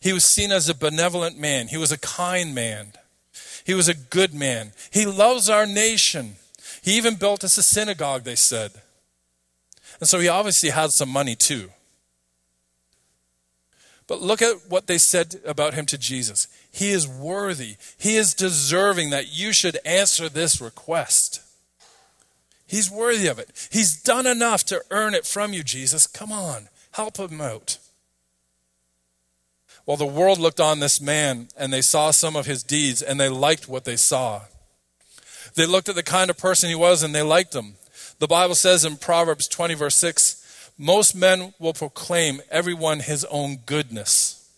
He 0.00 0.12
was 0.12 0.24
seen 0.24 0.52
as 0.52 0.68
a 0.68 0.76
benevolent 0.76 1.36
man. 1.36 1.66
He 1.66 1.76
was 1.76 1.90
a 1.90 1.98
kind 1.98 2.54
man. 2.54 2.92
He 3.64 3.74
was 3.74 3.88
a 3.88 3.94
good 3.94 4.32
man. 4.32 4.70
He 4.92 5.04
loves 5.04 5.50
our 5.50 5.66
nation. 5.66 6.36
He 6.80 6.96
even 6.96 7.16
built 7.16 7.42
us 7.42 7.58
a 7.58 7.64
synagogue, 7.64 8.22
they 8.22 8.36
said. 8.36 8.70
And 9.98 10.08
so 10.08 10.20
he 10.20 10.28
obviously 10.28 10.70
had 10.70 10.92
some 10.92 11.08
money 11.08 11.34
too. 11.34 11.70
But 14.08 14.22
look 14.22 14.42
at 14.42 14.68
what 14.68 14.86
they 14.86 14.98
said 14.98 15.36
about 15.44 15.74
him 15.74 15.86
to 15.86 15.98
Jesus. 15.98 16.48
He 16.72 16.90
is 16.90 17.06
worthy, 17.06 17.76
he 17.96 18.16
is 18.16 18.34
deserving 18.34 19.10
that 19.10 19.32
you 19.32 19.52
should 19.52 19.78
answer 19.84 20.28
this 20.28 20.60
request. 20.60 21.42
He's 22.66 22.90
worthy 22.90 23.28
of 23.28 23.38
it. 23.38 23.68
He's 23.70 24.02
done 24.02 24.26
enough 24.26 24.64
to 24.64 24.82
earn 24.90 25.14
it 25.14 25.24
from 25.24 25.52
you, 25.52 25.62
Jesus. 25.62 26.06
Come 26.06 26.32
on, 26.32 26.68
help 26.92 27.18
him 27.18 27.40
out. 27.40 27.78
Well, 29.86 29.96
the 29.96 30.04
world 30.04 30.38
looked 30.38 30.60
on 30.60 30.80
this 30.80 31.00
man 31.00 31.48
and 31.56 31.72
they 31.72 31.80
saw 31.80 32.10
some 32.10 32.36
of 32.36 32.44
his 32.44 32.62
deeds 32.62 33.00
and 33.00 33.18
they 33.18 33.30
liked 33.30 33.68
what 33.68 33.84
they 33.84 33.96
saw. 33.96 34.42
They 35.54 35.64
looked 35.64 35.88
at 35.88 35.94
the 35.94 36.02
kind 36.02 36.28
of 36.28 36.36
person 36.36 36.68
he 36.68 36.74
was 36.74 37.02
and 37.02 37.14
they 37.14 37.22
liked 37.22 37.54
him. 37.54 37.76
The 38.18 38.26
Bible 38.26 38.54
says 38.54 38.84
in 38.84 38.96
Proverbs 38.96 39.48
20, 39.48 39.74
verse 39.74 39.96
6, 39.96 40.37
most 40.78 41.14
men 41.14 41.52
will 41.58 41.74
proclaim 41.74 42.40
everyone 42.50 43.00
his 43.00 43.24
own 43.24 43.58
goodness. 43.66 44.48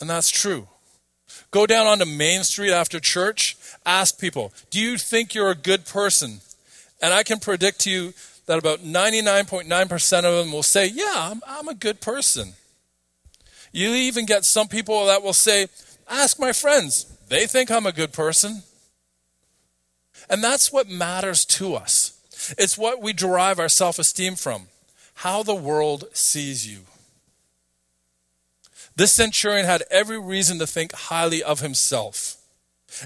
And 0.00 0.10
that's 0.10 0.30
true. 0.30 0.66
Go 1.52 1.66
down 1.66 1.86
onto 1.86 2.04
Main 2.04 2.42
Street 2.42 2.72
after 2.72 2.98
church, 2.98 3.56
ask 3.86 4.18
people, 4.18 4.52
do 4.70 4.80
you 4.80 4.98
think 4.98 5.34
you're 5.34 5.50
a 5.50 5.54
good 5.54 5.86
person? 5.86 6.40
And 7.00 7.14
I 7.14 7.22
can 7.22 7.38
predict 7.38 7.80
to 7.80 7.90
you 7.90 8.14
that 8.46 8.58
about 8.58 8.80
99.9% 8.80 10.24
of 10.24 10.44
them 10.44 10.52
will 10.52 10.62
say, 10.62 10.86
yeah, 10.86 11.12
I'm, 11.14 11.40
I'm 11.46 11.68
a 11.68 11.74
good 11.74 12.00
person. 12.00 12.54
You 13.70 13.90
even 13.90 14.26
get 14.26 14.44
some 14.44 14.68
people 14.68 15.06
that 15.06 15.22
will 15.22 15.32
say, 15.32 15.68
ask 16.08 16.38
my 16.40 16.52
friends. 16.52 17.06
They 17.28 17.46
think 17.46 17.70
I'm 17.70 17.86
a 17.86 17.92
good 17.92 18.12
person. 18.12 18.62
And 20.28 20.42
that's 20.42 20.72
what 20.72 20.88
matters 20.88 21.44
to 21.46 21.74
us. 21.74 22.11
It's 22.58 22.78
what 22.78 23.00
we 23.00 23.12
derive 23.12 23.58
our 23.58 23.68
self 23.68 23.98
esteem 23.98 24.36
from 24.36 24.68
how 25.14 25.42
the 25.42 25.54
world 25.54 26.04
sees 26.12 26.66
you. 26.66 26.80
This 28.96 29.12
centurion 29.12 29.64
had 29.64 29.84
every 29.90 30.20
reason 30.20 30.58
to 30.58 30.66
think 30.66 30.92
highly 30.92 31.42
of 31.42 31.60
himself. 31.60 32.36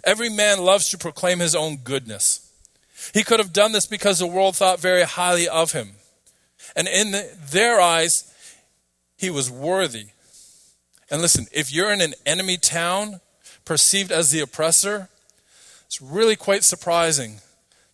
Every 0.02 0.28
man 0.28 0.64
loves 0.64 0.88
to 0.90 0.98
proclaim 0.98 1.38
his 1.38 1.54
own 1.54 1.76
goodness. 1.76 2.50
He 3.14 3.22
could 3.22 3.38
have 3.38 3.52
done 3.52 3.72
this 3.72 3.86
because 3.86 4.18
the 4.18 4.26
world 4.26 4.56
thought 4.56 4.80
very 4.80 5.02
highly 5.02 5.48
of 5.48 5.72
him. 5.72 5.92
And 6.74 6.88
in 6.88 7.12
the, 7.12 7.30
their 7.50 7.80
eyes, 7.80 8.32
he 9.16 9.30
was 9.30 9.50
worthy. 9.50 10.06
And 11.10 11.22
listen, 11.22 11.46
if 11.52 11.72
you're 11.72 11.92
in 11.92 12.00
an 12.00 12.14
enemy 12.24 12.56
town, 12.56 13.20
perceived 13.64 14.10
as 14.10 14.30
the 14.30 14.40
oppressor, 14.40 15.08
it's 15.86 16.02
really 16.02 16.36
quite 16.36 16.64
surprising 16.64 17.40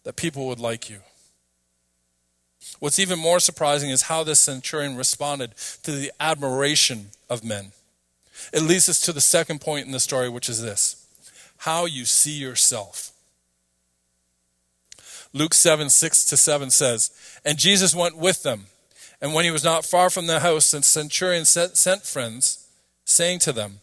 that 0.04 0.16
people 0.16 0.46
would 0.46 0.60
like 0.60 0.88
you. 0.88 1.00
What's 2.82 2.98
even 2.98 3.20
more 3.20 3.38
surprising 3.38 3.90
is 3.90 4.02
how 4.02 4.24
this 4.24 4.40
centurion 4.40 4.96
responded 4.96 5.54
to 5.84 5.92
the 5.92 6.10
admiration 6.18 7.10
of 7.30 7.44
men. 7.44 7.70
It 8.52 8.62
leads 8.62 8.88
us 8.88 9.00
to 9.02 9.12
the 9.12 9.20
second 9.20 9.60
point 9.60 9.86
in 9.86 9.92
the 9.92 10.00
story, 10.00 10.28
which 10.28 10.48
is 10.48 10.60
this 10.60 11.06
how 11.58 11.84
you 11.84 12.04
see 12.04 12.32
yourself. 12.32 13.12
Luke 15.32 15.54
7 15.54 15.90
6 15.90 16.24
to 16.24 16.36
7 16.36 16.70
says, 16.70 17.12
And 17.44 17.56
Jesus 17.56 17.94
went 17.94 18.18
with 18.18 18.42
them. 18.42 18.66
And 19.20 19.32
when 19.32 19.44
he 19.44 19.52
was 19.52 19.62
not 19.62 19.84
far 19.84 20.10
from 20.10 20.26
the 20.26 20.40
house, 20.40 20.72
the 20.72 20.82
centurion 20.82 21.44
sent 21.44 22.02
friends, 22.02 22.66
saying 23.04 23.38
to 23.40 23.52
them, 23.52 23.78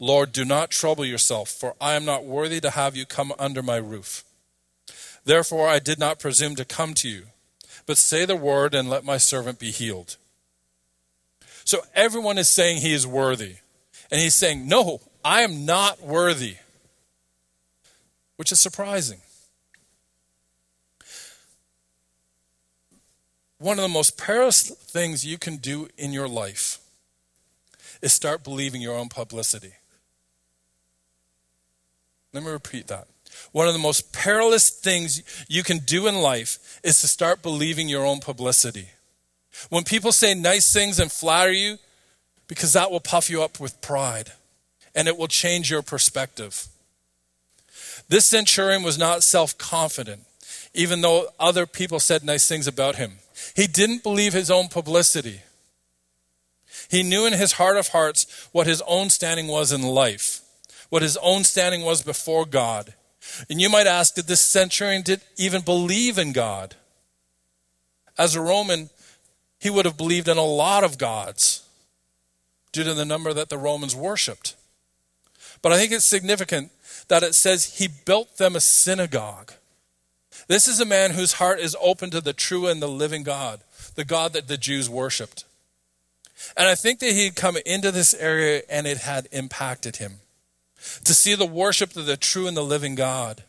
Lord, 0.00 0.32
do 0.32 0.44
not 0.44 0.72
trouble 0.72 1.04
yourself, 1.04 1.50
for 1.50 1.76
I 1.80 1.94
am 1.94 2.04
not 2.04 2.24
worthy 2.24 2.60
to 2.62 2.70
have 2.70 2.96
you 2.96 3.06
come 3.06 3.32
under 3.38 3.62
my 3.62 3.76
roof. 3.76 4.24
Therefore, 5.24 5.68
I 5.68 5.78
did 5.78 6.00
not 6.00 6.18
presume 6.18 6.56
to 6.56 6.64
come 6.64 6.94
to 6.94 7.08
you, 7.08 7.26
but 7.86 7.98
say 7.98 8.24
the 8.24 8.36
word 8.36 8.74
and 8.74 8.88
let 8.88 9.04
my 9.04 9.16
servant 9.16 9.58
be 9.58 9.70
healed. 9.70 10.16
So 11.64 11.80
everyone 11.94 12.38
is 12.38 12.48
saying 12.48 12.78
he 12.78 12.92
is 12.92 13.06
worthy. 13.06 13.56
And 14.10 14.20
he's 14.20 14.34
saying, 14.34 14.66
No, 14.66 15.00
I 15.24 15.42
am 15.42 15.64
not 15.64 16.00
worthy, 16.00 16.56
which 18.36 18.50
is 18.50 18.58
surprising. 18.58 19.20
One 23.58 23.78
of 23.78 23.82
the 23.82 23.88
most 23.88 24.16
perilous 24.16 24.70
things 24.70 25.26
you 25.26 25.36
can 25.36 25.58
do 25.58 25.88
in 25.98 26.12
your 26.12 26.28
life 26.28 26.78
is 28.00 28.12
start 28.12 28.42
believing 28.42 28.80
your 28.80 28.96
own 28.96 29.10
publicity. 29.10 29.74
Let 32.32 32.42
me 32.42 32.50
repeat 32.50 32.86
that. 32.86 33.06
One 33.52 33.66
of 33.66 33.72
the 33.72 33.78
most 33.78 34.12
perilous 34.12 34.70
things 34.70 35.22
you 35.48 35.62
can 35.62 35.78
do 35.78 36.06
in 36.06 36.16
life 36.16 36.80
is 36.82 37.00
to 37.00 37.08
start 37.08 37.42
believing 37.42 37.88
your 37.88 38.04
own 38.04 38.20
publicity. 38.20 38.88
When 39.68 39.84
people 39.84 40.12
say 40.12 40.34
nice 40.34 40.72
things 40.72 40.98
and 40.98 41.10
flatter 41.10 41.52
you, 41.52 41.78
because 42.46 42.72
that 42.72 42.90
will 42.90 43.00
puff 43.00 43.30
you 43.30 43.42
up 43.42 43.60
with 43.60 43.80
pride 43.80 44.32
and 44.94 45.06
it 45.06 45.16
will 45.16 45.28
change 45.28 45.70
your 45.70 45.82
perspective. 45.82 46.66
This 48.08 48.26
centurion 48.26 48.82
was 48.82 48.98
not 48.98 49.22
self 49.22 49.56
confident, 49.56 50.22
even 50.74 51.00
though 51.00 51.28
other 51.38 51.66
people 51.66 52.00
said 52.00 52.24
nice 52.24 52.48
things 52.48 52.66
about 52.66 52.96
him. 52.96 53.18
He 53.54 53.66
didn't 53.66 54.02
believe 54.02 54.32
his 54.32 54.50
own 54.50 54.68
publicity. 54.68 55.42
He 56.90 57.04
knew 57.04 57.24
in 57.24 57.34
his 57.34 57.52
heart 57.52 57.76
of 57.76 57.88
hearts 57.88 58.26
what 58.50 58.66
his 58.66 58.82
own 58.86 59.10
standing 59.10 59.46
was 59.46 59.70
in 59.70 59.82
life, 59.82 60.40
what 60.88 61.02
his 61.02 61.16
own 61.18 61.44
standing 61.44 61.82
was 61.82 62.02
before 62.02 62.44
God. 62.46 62.94
And 63.48 63.60
you 63.60 63.68
might 63.68 63.86
ask, 63.86 64.14
did 64.14 64.26
this 64.26 64.40
centurion 64.40 65.02
did 65.02 65.20
even 65.36 65.62
believe 65.62 66.18
in 66.18 66.32
God? 66.32 66.76
As 68.18 68.34
a 68.34 68.40
Roman, 68.40 68.90
he 69.58 69.70
would 69.70 69.84
have 69.84 69.96
believed 69.96 70.28
in 70.28 70.36
a 70.36 70.44
lot 70.44 70.84
of 70.84 70.98
gods 70.98 71.62
due 72.72 72.84
to 72.84 72.94
the 72.94 73.04
number 73.04 73.32
that 73.32 73.48
the 73.48 73.58
Romans 73.58 73.96
worshipped. 73.96 74.54
But 75.62 75.72
I 75.72 75.76
think 75.76 75.92
it's 75.92 76.04
significant 76.04 76.70
that 77.08 77.22
it 77.22 77.34
says 77.34 77.78
he 77.78 77.88
built 77.88 78.36
them 78.36 78.56
a 78.56 78.60
synagogue. 78.60 79.52
This 80.48 80.68
is 80.68 80.80
a 80.80 80.86
man 80.86 81.12
whose 81.12 81.34
heart 81.34 81.60
is 81.60 81.76
open 81.80 82.10
to 82.10 82.20
the 82.20 82.32
true 82.32 82.66
and 82.66 82.80
the 82.80 82.88
living 82.88 83.22
God, 83.22 83.60
the 83.94 84.04
God 84.04 84.32
that 84.32 84.48
the 84.48 84.56
Jews 84.56 84.88
worshiped. 84.88 85.44
And 86.56 86.68
I 86.68 86.74
think 86.74 87.00
that 87.00 87.12
he 87.12 87.26
had 87.26 87.36
come 87.36 87.56
into 87.66 87.90
this 87.90 88.14
area 88.14 88.62
and 88.68 88.86
it 88.86 88.98
had 88.98 89.28
impacted 89.32 89.96
him 89.96 90.20
to 91.04 91.14
see 91.14 91.34
the 91.34 91.46
worship 91.46 91.96
of 91.96 92.06
the 92.06 92.16
true 92.16 92.46
and 92.46 92.56
the 92.56 92.62
living 92.62 92.94
God. 92.94 93.44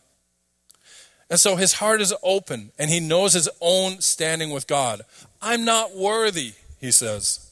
And 1.29 1.39
so 1.39 1.55
his 1.55 1.73
heart 1.73 2.01
is 2.01 2.13
open 2.23 2.71
and 2.77 2.89
he 2.89 2.99
knows 2.99 3.33
his 3.33 3.49
own 3.61 4.01
standing 4.01 4.49
with 4.51 4.67
God. 4.67 5.01
I'm 5.41 5.63
not 5.63 5.95
worthy, 5.95 6.53
he 6.79 6.91
says. 6.91 7.51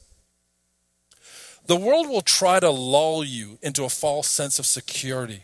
The 1.66 1.78
world 1.78 2.10
will 2.10 2.22
try 2.22 2.60
to 2.60 2.72
lull 2.72 3.24
you 3.24 3.58
into 3.62 3.84
a 3.84 3.90
false 3.90 4.28
sense 4.28 4.60
of 4.60 4.66
security. 4.66 5.44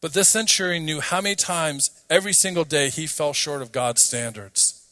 But 0.00 0.14
this 0.14 0.30
centurion 0.30 0.86
knew 0.86 1.00
how 1.00 1.20
many 1.20 1.34
times 1.34 1.90
every 2.08 2.32
single 2.32 2.64
day 2.64 2.88
he 2.88 3.06
fell 3.06 3.32
short 3.32 3.62
of 3.62 3.72
God's 3.72 4.00
standards. 4.00 4.82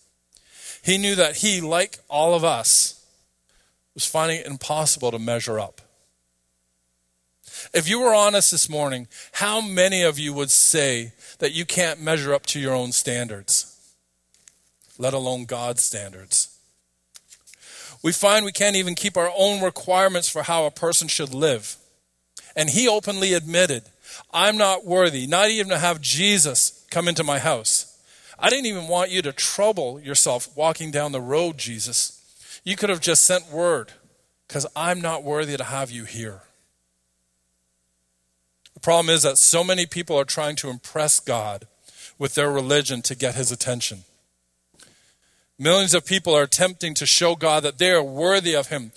He 0.82 0.98
knew 0.98 1.14
that 1.14 1.36
he, 1.36 1.60
like 1.60 2.00
all 2.08 2.34
of 2.34 2.44
us, 2.44 3.02
was 3.94 4.04
finding 4.04 4.40
it 4.40 4.46
impossible 4.46 5.10
to 5.10 5.18
measure 5.18 5.58
up. 5.58 5.80
If 7.74 7.88
you 7.88 8.00
were 8.00 8.14
honest 8.14 8.50
this 8.50 8.68
morning, 8.68 9.08
how 9.32 9.60
many 9.60 10.02
of 10.02 10.18
you 10.18 10.32
would 10.32 10.50
say 10.50 11.12
that 11.38 11.52
you 11.52 11.64
can't 11.66 12.00
measure 12.00 12.32
up 12.32 12.46
to 12.46 12.60
your 12.60 12.74
own 12.74 12.92
standards, 12.92 13.94
let 14.96 15.12
alone 15.12 15.44
God's 15.44 15.84
standards? 15.84 16.56
We 18.02 18.12
find 18.12 18.44
we 18.44 18.52
can't 18.52 18.76
even 18.76 18.94
keep 18.94 19.16
our 19.16 19.30
own 19.36 19.62
requirements 19.62 20.28
for 20.28 20.44
how 20.44 20.64
a 20.64 20.70
person 20.70 21.08
should 21.08 21.34
live. 21.34 21.76
And 22.56 22.70
he 22.70 22.88
openly 22.88 23.34
admitted, 23.34 23.82
I'm 24.32 24.56
not 24.56 24.86
worthy, 24.86 25.26
not 25.26 25.50
even 25.50 25.68
to 25.68 25.78
have 25.78 26.00
Jesus 26.00 26.86
come 26.90 27.06
into 27.06 27.24
my 27.24 27.38
house. 27.38 27.98
I 28.38 28.50
didn't 28.50 28.66
even 28.66 28.88
want 28.88 29.10
you 29.10 29.20
to 29.22 29.32
trouble 29.32 30.00
yourself 30.00 30.48
walking 30.56 30.90
down 30.90 31.12
the 31.12 31.20
road, 31.20 31.58
Jesus. 31.58 32.14
You 32.64 32.76
could 32.76 32.88
have 32.88 33.00
just 33.00 33.24
sent 33.24 33.50
word 33.52 33.92
because 34.46 34.66
I'm 34.74 35.00
not 35.00 35.24
worthy 35.24 35.56
to 35.56 35.64
have 35.64 35.90
you 35.90 36.04
here. 36.04 36.42
The 38.78 38.84
problem 38.84 39.12
is 39.12 39.24
that 39.24 39.38
so 39.38 39.64
many 39.64 39.86
people 39.86 40.16
are 40.16 40.24
trying 40.24 40.54
to 40.54 40.70
impress 40.70 41.18
God 41.18 41.66
with 42.16 42.36
their 42.36 42.48
religion 42.48 43.02
to 43.02 43.16
get 43.16 43.34
his 43.34 43.50
attention. 43.50 44.04
Millions 45.58 45.94
of 45.94 46.06
people 46.06 46.32
are 46.32 46.44
attempting 46.44 46.94
to 46.94 47.04
show 47.04 47.34
God 47.34 47.64
that 47.64 47.78
they 47.78 47.90
are 47.90 48.04
worthy 48.04 48.54
of 48.54 48.68
him 48.68 48.92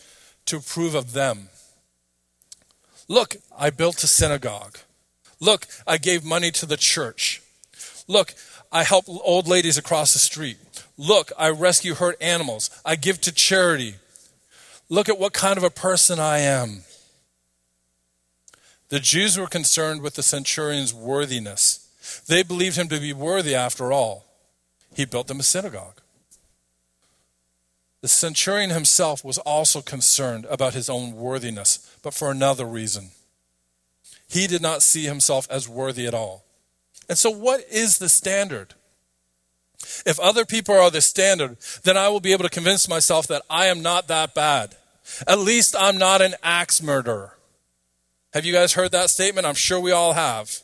to 0.45 0.57
approve 0.57 0.93
of 0.93 1.13
them. 1.13 1.49
Look, 3.07 3.37
I 3.57 3.71
built 3.71 4.03
a 4.03 4.07
synagogue. 4.07 4.77
Look, 5.39 5.65
I 5.87 5.97
gave 5.97 6.23
money 6.23 6.51
to 6.51 6.67
the 6.67 6.77
church. 6.77 7.41
Look, 8.07 8.35
I 8.71 8.83
help 8.83 9.05
old 9.09 9.47
ladies 9.47 9.79
across 9.79 10.13
the 10.13 10.19
street. 10.19 10.57
Look, 10.95 11.31
I 11.39 11.49
rescue 11.49 11.95
hurt 11.95 12.21
animals. 12.21 12.69
I 12.85 12.97
give 12.97 13.19
to 13.21 13.31
charity. 13.31 13.95
Look 14.89 15.09
at 15.09 15.17
what 15.17 15.33
kind 15.33 15.57
of 15.57 15.63
a 15.63 15.71
person 15.71 16.19
I 16.19 16.37
am. 16.37 16.83
The 18.91 18.99
Jews 18.99 19.39
were 19.39 19.47
concerned 19.47 20.01
with 20.01 20.15
the 20.15 20.21
centurion's 20.21 20.93
worthiness. 20.93 21.87
They 22.27 22.43
believed 22.43 22.75
him 22.75 22.89
to 22.89 22.99
be 22.99 23.13
worthy 23.13 23.55
after 23.55 23.93
all. 23.93 24.25
He 24.93 25.05
built 25.05 25.27
them 25.27 25.39
a 25.39 25.43
synagogue. 25.43 26.01
The 28.01 28.09
centurion 28.09 28.69
himself 28.69 29.23
was 29.23 29.37
also 29.37 29.81
concerned 29.81 30.45
about 30.49 30.73
his 30.73 30.89
own 30.89 31.13
worthiness, 31.13 31.89
but 32.03 32.13
for 32.13 32.31
another 32.31 32.65
reason. 32.65 33.11
He 34.27 34.45
did 34.45 34.61
not 34.61 34.83
see 34.83 35.05
himself 35.05 35.47
as 35.49 35.69
worthy 35.69 36.05
at 36.05 36.13
all. 36.13 36.43
And 37.07 37.17
so, 37.17 37.29
what 37.29 37.63
is 37.71 37.97
the 37.97 38.09
standard? 38.09 38.73
If 40.05 40.19
other 40.19 40.43
people 40.43 40.75
are 40.75 40.91
the 40.91 40.99
standard, 40.99 41.55
then 41.83 41.95
I 41.95 42.09
will 42.09 42.19
be 42.19 42.33
able 42.33 42.43
to 42.43 42.49
convince 42.49 42.89
myself 42.89 43.25
that 43.27 43.43
I 43.49 43.67
am 43.67 43.81
not 43.81 44.09
that 44.09 44.35
bad. 44.35 44.75
At 45.25 45.39
least 45.39 45.77
I'm 45.79 45.97
not 45.97 46.21
an 46.21 46.35
axe 46.43 46.81
murderer. 46.81 47.37
Have 48.33 48.45
you 48.45 48.53
guys 48.53 48.73
heard 48.73 48.91
that 48.93 49.09
statement? 49.09 49.45
I'm 49.45 49.55
sure 49.55 49.79
we 49.79 49.91
all 49.91 50.13
have. 50.13 50.59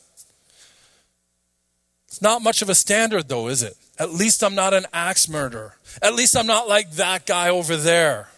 It's 2.06 2.22
not 2.22 2.42
much 2.42 2.62
of 2.62 2.68
a 2.68 2.74
standard, 2.74 3.28
though, 3.28 3.48
is 3.48 3.62
it? 3.62 3.76
At 3.98 4.12
least 4.12 4.42
I'm 4.42 4.54
not 4.54 4.72
an 4.72 4.86
axe 4.92 5.28
murderer. 5.28 5.76
At 6.00 6.14
least 6.14 6.36
I'm 6.36 6.46
not 6.46 6.68
like 6.68 6.92
that 6.92 7.26
guy 7.26 7.50
over 7.50 7.76
there. 7.76 8.28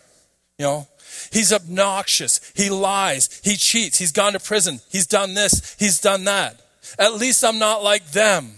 You 0.58 0.64
know, 0.64 0.88
he's 1.30 1.52
obnoxious. 1.52 2.40
He 2.54 2.70
lies. 2.70 3.40
He 3.44 3.56
cheats. 3.56 3.98
He's 3.98 4.12
gone 4.12 4.32
to 4.32 4.40
prison. 4.40 4.80
He's 4.90 5.06
done 5.06 5.34
this. 5.34 5.76
He's 5.78 6.00
done 6.00 6.24
that. 6.24 6.60
At 6.98 7.14
least 7.14 7.44
I'm 7.44 7.58
not 7.58 7.84
like 7.84 8.10
them. 8.10 8.52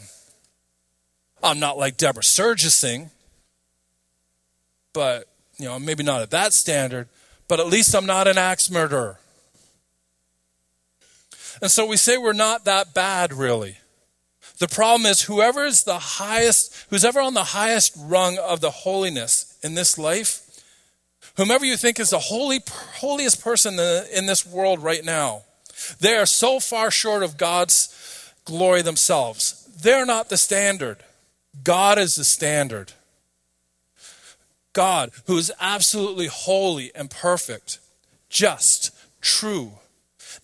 I'm 1.43 1.59
not 1.59 1.77
like 1.77 1.97
Deborah 1.97 2.23
Surgising, 2.23 3.11
but, 4.93 5.29
you 5.59 5.67
know, 5.67 5.79
maybe 5.79 6.05
not 6.05 6.23
at 6.23 6.31
that 6.31 6.53
standard, 6.53 7.09
but 7.49 7.61
at 7.61 7.67
least 7.67 7.95
I'm 7.95 8.07
not 8.07 8.29
an 8.29 8.39
axe 8.39 8.71
murderer. 8.71 9.19
And 11.63 11.71
so 11.71 11.87
we 11.87 11.97
say 11.97 12.19
we're 12.19 12.33
not 12.33 12.65
that 12.65 12.93
bad, 12.93 13.33
really. 13.33 13.79
The 14.59 14.67
problem 14.69 15.07
is, 15.07 15.23
whoever 15.23 15.65
is 15.65 15.85
the 15.85 15.99
highest, 15.99 16.87
who's 16.91 17.05
ever 17.05 17.21
on 17.21 17.35
the 17.35 17.45
highest 17.45 17.95
rung 17.97 18.37
of 18.37 18.61
the 18.61 18.71
holiness 18.71 19.57
in 19.63 19.75
this 19.75 19.97
life, 19.97 20.41
whomever 21.37 21.65
you 21.65 21.77
think 21.77 22.01
is 22.01 22.11
the 22.11 22.19
holy, 22.19 22.61
holiest 22.97 23.43
person 23.43 23.75
in 24.13 24.27
this 24.27 24.45
world 24.45 24.83
right 24.83 25.05
now, 25.05 25.43
they 26.01 26.15
are 26.15 26.27
so 26.27 26.61
far 26.61 26.91
short 26.91 27.23
of 27.23 27.39
God's 27.39 28.33
glory 28.45 28.83
themselves. 28.83 29.69
They're 29.81 30.07
not 30.07 30.29
the 30.29 30.37
standard. 30.37 30.99
God 31.63 31.99
is 31.99 32.17
the 32.17 32.25
standard. 32.25 32.93
God, 34.73 35.11
who 35.27 35.39
is 35.39 35.53
absolutely 35.61 36.27
holy 36.27 36.91
and 36.95 37.11
perfect, 37.11 37.79
just, 38.29 38.91
true, 39.21 39.73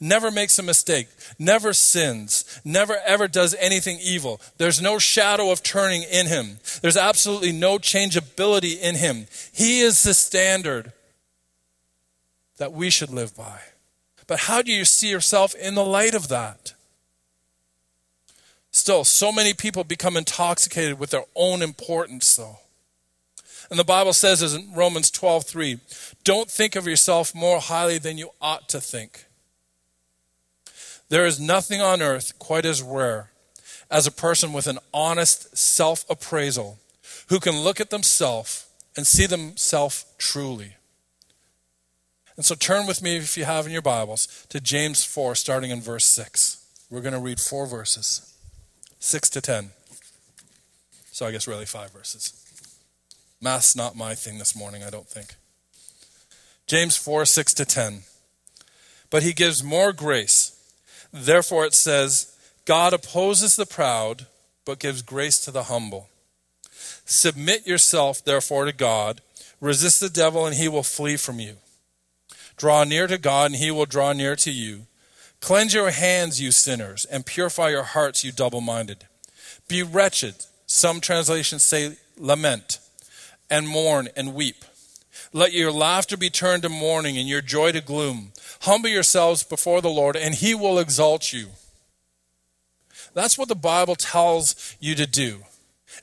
never 0.01 0.31
makes 0.31 0.59
a 0.59 0.63
mistake, 0.63 1.09
never 1.39 1.73
sins, 1.73 2.61
never 2.65 2.97
ever 3.07 3.29
does 3.29 3.55
anything 3.59 3.99
evil. 4.01 4.41
There's 4.59 4.81
no 4.81 4.99
shadow 4.99 5.51
of 5.51 5.63
turning 5.63 6.03
in 6.03 6.27
him, 6.27 6.59
there's 6.83 6.97
absolutely 6.97 7.53
no 7.53 7.79
changeability 7.79 8.75
in 8.75 8.95
him. 8.97 9.27
He 9.53 9.81
is 9.81 10.03
the 10.03 10.15
standard 10.15 10.93
that 12.59 12.73
we 12.73 12.91
should 12.91 13.11
live 13.11 13.37
by. 13.37 13.61
But 14.27 14.41
how 14.41 14.63
do 14.63 14.71
you 14.71 14.85
see 14.85 15.11
yourself 15.11 15.55
in 15.55 15.75
the 15.75 15.85
light 15.85 16.15
of 16.15 16.29
that? 16.29 16.75
Still, 18.71 19.05
so 19.05 19.33
many 19.33 19.55
people 19.55 19.85
become 19.85 20.17
intoxicated 20.17 20.99
with 20.99 21.11
their 21.11 21.25
own 21.35 21.63
importance, 21.63 22.37
though. 22.37 22.59
And 23.71 23.79
the 23.79 23.85
Bible 23.85 24.13
says 24.13 24.55
in 24.55 24.75
Romans 24.75 25.11
12 25.11 25.45
3, 25.45 25.81
don't 26.25 26.51
think 26.51 26.77
of 26.77 26.87
yourself 26.87 27.35
more 27.35 27.61
highly 27.61 27.99
than 27.99 28.19
you 28.19 28.31
ought 28.41 28.69
to 28.69 28.81
think. 28.81 29.25
There 31.09 31.27
is 31.27 31.41
nothing 31.41 31.81
on 31.81 32.03
earth 32.03 32.39
quite 32.39 32.65
as 32.65 32.83
rare 32.83 33.31
as 33.91 34.07
a 34.07 34.13
person 34.13 34.53
with 34.53 34.67
an 34.67 34.79
honest 34.93 35.57
self 35.57 36.05
appraisal 36.11 36.79
who 37.29 37.41
can 37.41 37.57
look 37.57 37.81
at 37.81 37.91
themselves 37.91 38.67
and 38.97 39.07
see 39.07 39.27
themselves 39.27 40.05
truly. 40.19 40.75
And 42.37 42.45
so 42.45 42.55
turn 42.55 42.87
with 42.87 43.03
me, 43.03 43.17
if 43.17 43.37
you 43.37 43.45
have 43.45 43.67
in 43.67 43.73
your 43.73 43.83
Bibles, 43.83 44.47
to 44.51 44.61
James 44.61 45.05
4, 45.05 45.35
starting 45.35 45.71
in 45.71 45.81
verse 45.81 46.05
6. 46.05 46.65
We're 46.91 47.01
going 47.01 47.15
to 47.15 47.19
read 47.19 47.41
four 47.41 47.67
verses 47.67 48.33
6 49.01 49.31
to 49.31 49.41
10. 49.41 49.71
So 51.11 51.27
I 51.27 51.33
guess 51.33 51.49
really 51.49 51.67
five 51.67 51.91
verses. 51.91 52.33
Math's 53.41 53.75
not 53.75 53.97
my 53.97 54.15
thing 54.15 54.39
this 54.39 54.57
morning, 54.57 54.85
I 54.85 54.91
don't 54.91 55.09
think. 55.09 55.35
James 56.67 56.97
4, 56.97 57.25
6 57.25 57.55
to 57.55 57.65
10. 57.65 58.03
But 59.11 59.23
he 59.23 59.33
gives 59.33 59.65
more 59.65 59.93
grace. 59.93 60.48
Therefore, 61.13 61.65
it 61.65 61.75
says, 61.75 62.37
God 62.65 62.93
opposes 62.93 63.57
the 63.57 63.67
proud, 63.67 64.27
but 64.65 64.79
gives 64.79 65.03
grace 65.03 65.41
to 65.41 65.51
the 65.51 65.65
humble. 65.65 66.09
Submit 67.05 67.67
yourself, 67.67 68.23
therefore, 68.25 68.67
to 68.67 68.73
God. 68.73 69.23
Resist 69.61 70.01
the 70.01 70.11
devil, 70.11 70.47
and 70.47 70.55
he 70.55 70.69
will 70.69 70.83
flee 70.83 71.17
from 71.17 71.41
you. 71.41 71.57
Draw 72.57 72.85
near 72.85 73.07
to 73.07 73.19
God, 73.19 73.53
and 73.53 73.57
he 73.57 73.71
will 73.71 73.87
draw 73.87 74.13
near 74.13 74.37
to 74.37 74.51
you. 74.51 74.87
Cleanse 75.41 75.73
your 75.73 75.91
hands, 75.91 76.41
you 76.41 76.51
sinners, 76.51 77.05
and 77.05 77.25
purify 77.25 77.71
your 77.71 77.85
hearts, 77.85 78.25
you 78.25 78.33
double 78.33 78.61
minded. 78.61 79.07
Be 79.69 79.83
wretched. 79.83 80.35
Some 80.67 81.01
translations 81.01 81.63
say 81.63 81.97
lament, 82.19 82.79
and 83.49 83.67
mourn 83.67 84.09
and 84.17 84.35
weep. 84.35 84.65
Let 85.33 85.53
your 85.53 85.71
laughter 85.71 86.17
be 86.17 86.31
turned 86.31 86.63
to 86.63 86.69
mourning, 86.69 87.19
and 87.19 87.29
your 87.29 87.41
joy 87.43 87.73
to 87.73 87.81
gloom. 87.81 88.33
Humble 88.63 88.89
yourselves 88.89 89.43
before 89.43 89.81
the 89.81 89.91
Lord, 89.91 90.17
and 90.17 90.35
he 90.35 90.55
will 90.55 90.79
exalt 90.79 91.33
you. 91.33 91.49
That's 93.15 93.37
what 93.39 93.49
the 93.49 93.55
Bible 93.55 93.95
tells 93.97 94.77
you 94.81 94.95
to 94.95 95.07
do. 95.07 95.41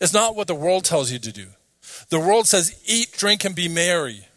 It's 0.02 0.14
not 0.14 0.36
what 0.36 0.48
the 0.48 0.56
world 0.56 0.86
tells 0.86 1.12
you 1.12 1.20
to 1.20 1.32
do. 1.32 1.48
The 2.10 2.20
world 2.20 2.48
says, 2.48 2.80
eat, 2.86 3.12
drink, 3.14 3.46
and 3.46 3.56
be 3.56 3.68
merry. 3.68 4.28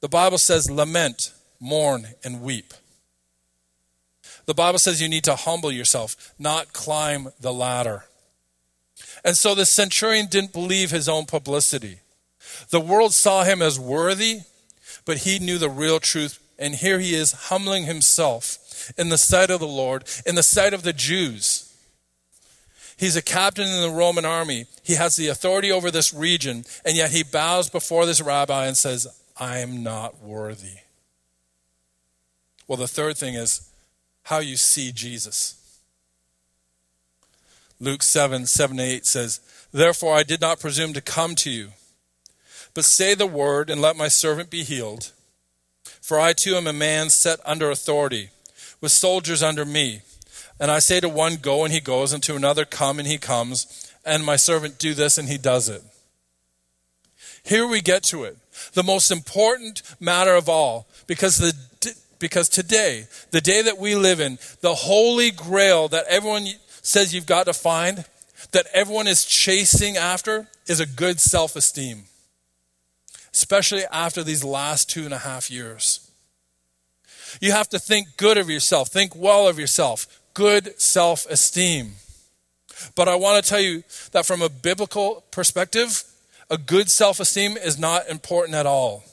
The 0.00 0.08
Bible 0.08 0.38
says, 0.38 0.70
lament, 0.70 1.32
mourn, 1.60 2.08
and 2.22 2.42
weep. 2.42 2.74
The 4.46 4.54
Bible 4.54 4.78
says 4.78 5.00
you 5.00 5.08
need 5.08 5.24
to 5.24 5.36
humble 5.36 5.72
yourself, 5.72 6.34
not 6.38 6.72
climb 6.72 7.28
the 7.40 7.52
ladder. 7.52 8.04
And 9.24 9.36
so 9.36 9.54
the 9.54 9.64
centurion 9.64 10.26
didn't 10.26 10.52
believe 10.52 10.90
his 10.90 11.08
own 11.08 11.24
publicity. 11.24 12.00
The 12.70 12.80
world 12.80 13.12
saw 13.12 13.44
him 13.44 13.62
as 13.62 13.78
worthy, 13.78 14.40
but 15.04 15.18
he 15.18 15.38
knew 15.38 15.58
the 15.58 15.70
real 15.70 16.00
truth. 16.00 16.40
And 16.58 16.74
here 16.74 17.00
he 17.00 17.14
is 17.14 17.32
humbling 17.32 17.84
himself 17.84 18.92
in 18.96 19.08
the 19.08 19.18
sight 19.18 19.50
of 19.50 19.60
the 19.60 19.66
Lord, 19.66 20.04
in 20.24 20.34
the 20.34 20.42
sight 20.42 20.72
of 20.72 20.82
the 20.82 20.92
Jews. 20.92 21.74
He's 22.96 23.16
a 23.16 23.22
captain 23.22 23.66
in 23.66 23.80
the 23.80 23.90
Roman 23.90 24.24
army. 24.24 24.66
He 24.82 24.94
has 24.94 25.16
the 25.16 25.28
authority 25.28 25.72
over 25.72 25.90
this 25.90 26.14
region, 26.14 26.64
and 26.84 26.96
yet 26.96 27.10
he 27.10 27.24
bows 27.24 27.68
before 27.68 28.06
this 28.06 28.20
rabbi 28.20 28.66
and 28.66 28.76
says, 28.76 29.08
I 29.36 29.58
am 29.58 29.82
not 29.82 30.22
worthy. 30.22 30.78
Well, 32.68 32.78
the 32.78 32.88
third 32.88 33.16
thing 33.16 33.34
is 33.34 33.68
how 34.24 34.38
you 34.38 34.56
see 34.56 34.92
Jesus. 34.92 35.60
Luke 37.80 38.02
7 38.02 38.46
7 38.46 38.80
8 38.80 39.04
says, 39.04 39.40
Therefore 39.72 40.14
I 40.14 40.22
did 40.22 40.40
not 40.40 40.60
presume 40.60 40.92
to 40.92 41.00
come 41.00 41.34
to 41.36 41.50
you, 41.50 41.70
but 42.74 42.84
say 42.84 43.14
the 43.14 43.26
word, 43.26 43.70
and 43.70 43.80
let 43.80 43.96
my 43.96 44.08
servant 44.08 44.50
be 44.50 44.64
healed. 44.64 45.12
For 46.00 46.20
I 46.20 46.32
too 46.32 46.56
am 46.56 46.66
a 46.66 46.72
man 46.72 47.08
set 47.08 47.38
under 47.44 47.70
authority, 47.70 48.30
with 48.80 48.92
soldiers 48.92 49.42
under 49.42 49.64
me. 49.64 50.02
And 50.60 50.70
I 50.70 50.78
say 50.80 51.00
to 51.00 51.08
one, 51.08 51.36
Go, 51.36 51.64
and 51.64 51.72
he 51.72 51.80
goes, 51.80 52.12
and 52.12 52.22
to 52.24 52.36
another, 52.36 52.64
Come, 52.64 52.98
and 52.98 53.08
he 53.08 53.18
comes, 53.18 53.92
and 54.04 54.24
my 54.24 54.36
servant, 54.36 54.78
Do 54.78 54.94
this, 54.94 55.18
and 55.18 55.28
he 55.28 55.38
does 55.38 55.68
it. 55.68 55.82
Here 57.44 57.66
we 57.66 57.80
get 57.80 58.02
to 58.04 58.24
it. 58.24 58.36
The 58.72 58.82
most 58.82 59.10
important 59.10 59.82
matter 60.00 60.34
of 60.34 60.48
all, 60.48 60.86
because 61.06 61.38
the 61.38 61.54
because 62.18 62.48
today, 62.48 63.06
the 63.32 63.40
day 63.42 63.60
that 63.60 63.76
we 63.76 63.94
live 63.94 64.18
in, 64.18 64.38
the 64.62 64.74
holy 64.74 65.30
grail 65.30 65.88
that 65.88 66.06
everyone 66.08 66.46
says 66.80 67.12
you've 67.12 67.26
got 67.26 67.44
to 67.44 67.52
find, 67.52 68.06
that 68.52 68.66
everyone 68.72 69.06
is 69.06 69.26
chasing 69.26 69.98
after, 69.98 70.46
is 70.66 70.80
a 70.80 70.86
good 70.86 71.20
self 71.20 71.54
esteem. 71.54 72.04
Especially 73.34 73.82
after 73.90 74.22
these 74.22 74.44
last 74.44 74.88
two 74.88 75.04
and 75.04 75.12
a 75.12 75.18
half 75.18 75.50
years. 75.50 76.10
You 77.40 77.52
have 77.52 77.68
to 77.70 77.78
think 77.78 78.16
good 78.16 78.38
of 78.38 78.48
yourself, 78.48 78.88
think 78.88 79.14
well 79.14 79.48
of 79.48 79.58
yourself, 79.58 80.06
good 80.34 80.80
self 80.80 81.26
esteem. 81.26 81.94
But 82.94 83.08
I 83.08 83.16
want 83.16 83.42
to 83.42 83.48
tell 83.48 83.60
you 83.60 83.82
that 84.12 84.24
from 84.24 84.40
a 84.40 84.48
biblical 84.48 85.24
perspective, 85.30 86.04
a 86.48 86.56
good 86.56 86.90
self 86.90 87.20
esteem 87.20 87.56
is 87.56 87.78
not 87.78 88.08
important 88.08 88.54
at 88.54 88.66
all. 88.66 89.04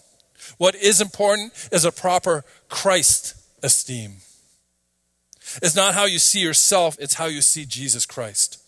What 0.57 0.75
is 0.75 1.01
important 1.01 1.53
is 1.71 1.83
a 1.83 1.91
proper 1.91 2.43
Christ 2.69 3.35
esteem. 3.63 4.17
It's 5.61 5.75
not 5.75 5.93
how 5.93 6.05
you 6.05 6.19
see 6.19 6.39
yourself, 6.39 6.95
it's 6.99 7.15
how 7.15 7.25
you 7.25 7.41
see 7.41 7.65
Jesus 7.65 8.05
Christ. 8.05 8.61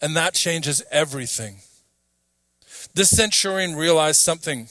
And 0.00 0.16
that 0.16 0.34
changes 0.34 0.82
everything. 0.90 1.56
This 2.94 3.10
centurion 3.10 3.76
realized 3.76 4.20
something 4.20 4.68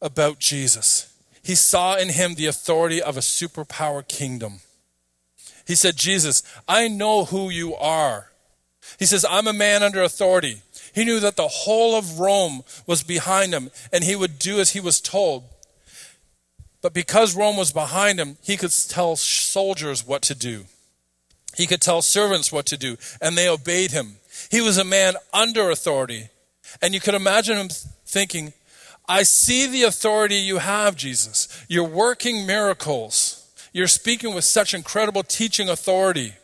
about 0.00 0.38
Jesus. 0.38 1.12
He 1.42 1.54
saw 1.54 1.96
in 1.96 2.08
him 2.08 2.34
the 2.34 2.46
authority 2.46 3.00
of 3.00 3.16
a 3.16 3.20
superpower 3.20 4.06
kingdom. 4.06 4.60
He 5.66 5.74
said, 5.74 5.96
Jesus, 5.96 6.42
I 6.68 6.88
know 6.88 7.24
who 7.24 7.50
you 7.50 7.74
are. 7.74 8.30
He 8.98 9.06
says, 9.06 9.24
I'm 9.28 9.46
a 9.46 9.52
man 9.52 9.82
under 9.82 10.02
authority. 10.02 10.62
He 10.94 11.04
knew 11.04 11.20
that 11.20 11.36
the 11.36 11.48
whole 11.48 11.96
of 11.96 12.18
Rome 12.18 12.62
was 12.86 13.02
behind 13.02 13.52
him 13.52 13.70
and 13.92 14.02
he 14.02 14.16
would 14.16 14.38
do 14.38 14.60
as 14.60 14.70
he 14.70 14.80
was 14.80 15.00
told. 15.00 15.44
But 16.82 16.94
because 16.94 17.36
Rome 17.36 17.56
was 17.56 17.72
behind 17.72 18.20
him, 18.20 18.36
he 18.42 18.56
could 18.56 18.70
tell 18.88 19.16
soldiers 19.16 20.06
what 20.06 20.22
to 20.22 20.34
do. 20.34 20.66
He 21.56 21.66
could 21.66 21.80
tell 21.80 22.02
servants 22.02 22.52
what 22.52 22.66
to 22.66 22.76
do, 22.76 22.96
and 23.20 23.36
they 23.36 23.48
obeyed 23.48 23.90
him. 23.90 24.16
He 24.50 24.60
was 24.60 24.78
a 24.78 24.84
man 24.84 25.14
under 25.32 25.70
authority. 25.70 26.28
And 26.82 26.94
you 26.94 27.00
could 27.00 27.14
imagine 27.14 27.56
him 27.56 27.68
thinking, 28.06 28.52
I 29.08 29.22
see 29.22 29.66
the 29.66 29.84
authority 29.84 30.36
you 30.36 30.58
have, 30.58 30.96
Jesus. 30.96 31.48
You're 31.68 31.84
working 31.84 32.46
miracles. 32.46 33.48
You're 33.72 33.86
speaking 33.86 34.34
with 34.34 34.44
such 34.44 34.74
incredible 34.74 35.22
teaching 35.22 35.68
authority. 35.68 36.34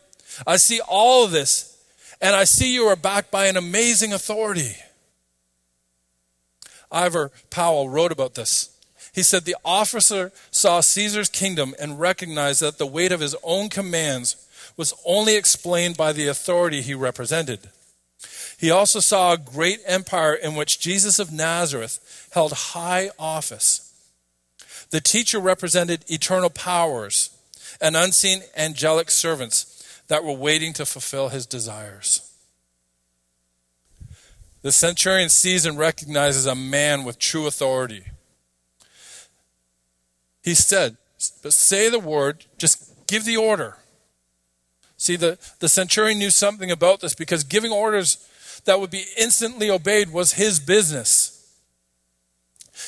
I 0.47 0.57
see 0.57 0.79
all 0.87 1.25
of 1.25 1.31
this, 1.31 1.77
and 2.21 2.35
I 2.35 2.45
see 2.45 2.73
you 2.73 2.83
are 2.83 2.95
backed 2.95 3.31
by 3.31 3.47
an 3.47 3.57
amazing 3.57 4.13
authority. 4.13 4.75
Ivor 6.91 7.31
Powell 7.49 7.89
wrote 7.89 8.11
about 8.11 8.35
this. 8.35 8.69
He 9.13 9.23
said, 9.23 9.45
The 9.45 9.57
officer 9.65 10.31
saw 10.51 10.79
Caesar's 10.81 11.29
kingdom 11.29 11.75
and 11.79 11.99
recognized 11.99 12.61
that 12.61 12.77
the 12.77 12.87
weight 12.87 13.11
of 13.11 13.19
his 13.19 13.35
own 13.43 13.69
commands 13.69 14.47
was 14.77 14.93
only 15.05 15.35
explained 15.35 15.97
by 15.97 16.13
the 16.13 16.27
authority 16.27 16.81
he 16.81 16.93
represented. 16.93 17.69
He 18.57 18.71
also 18.71 18.99
saw 18.99 19.33
a 19.33 19.37
great 19.37 19.79
empire 19.85 20.33
in 20.33 20.55
which 20.55 20.79
Jesus 20.79 21.19
of 21.19 21.31
Nazareth 21.31 22.29
held 22.33 22.53
high 22.53 23.09
office. 23.19 23.93
The 24.89 25.01
teacher 25.01 25.39
represented 25.39 26.05
eternal 26.07 26.49
powers 26.49 27.31
and 27.81 27.95
unseen 27.95 28.41
angelic 28.55 29.09
servants 29.09 30.03
that 30.07 30.23
were 30.23 30.33
waiting 30.33 30.73
to 30.73 30.85
fulfill 30.85 31.29
his 31.29 31.45
desires. 31.45 32.29
The 34.61 34.71
centurion 34.71 35.29
sees 35.29 35.65
and 35.65 35.77
recognizes 35.77 36.45
a 36.45 36.55
man 36.55 37.03
with 37.03 37.19
true 37.19 37.47
authority. 37.47 38.05
He 40.41 40.55
said, 40.55 40.97
But 41.41 41.53
say 41.53 41.89
the 41.89 41.99
word, 41.99 42.45
just 42.57 43.07
give 43.07 43.25
the 43.25 43.37
order. 43.37 43.77
See, 44.95 45.17
the, 45.17 45.37
the 45.59 45.67
centurion 45.67 46.19
knew 46.19 46.29
something 46.29 46.71
about 46.71 47.01
this 47.01 47.13
because 47.13 47.43
giving 47.43 47.71
orders 47.71 48.25
that 48.65 48.79
would 48.79 48.91
be 48.91 49.05
instantly 49.17 49.69
obeyed 49.69 50.11
was 50.11 50.33
his 50.33 50.59
business. 50.59 51.29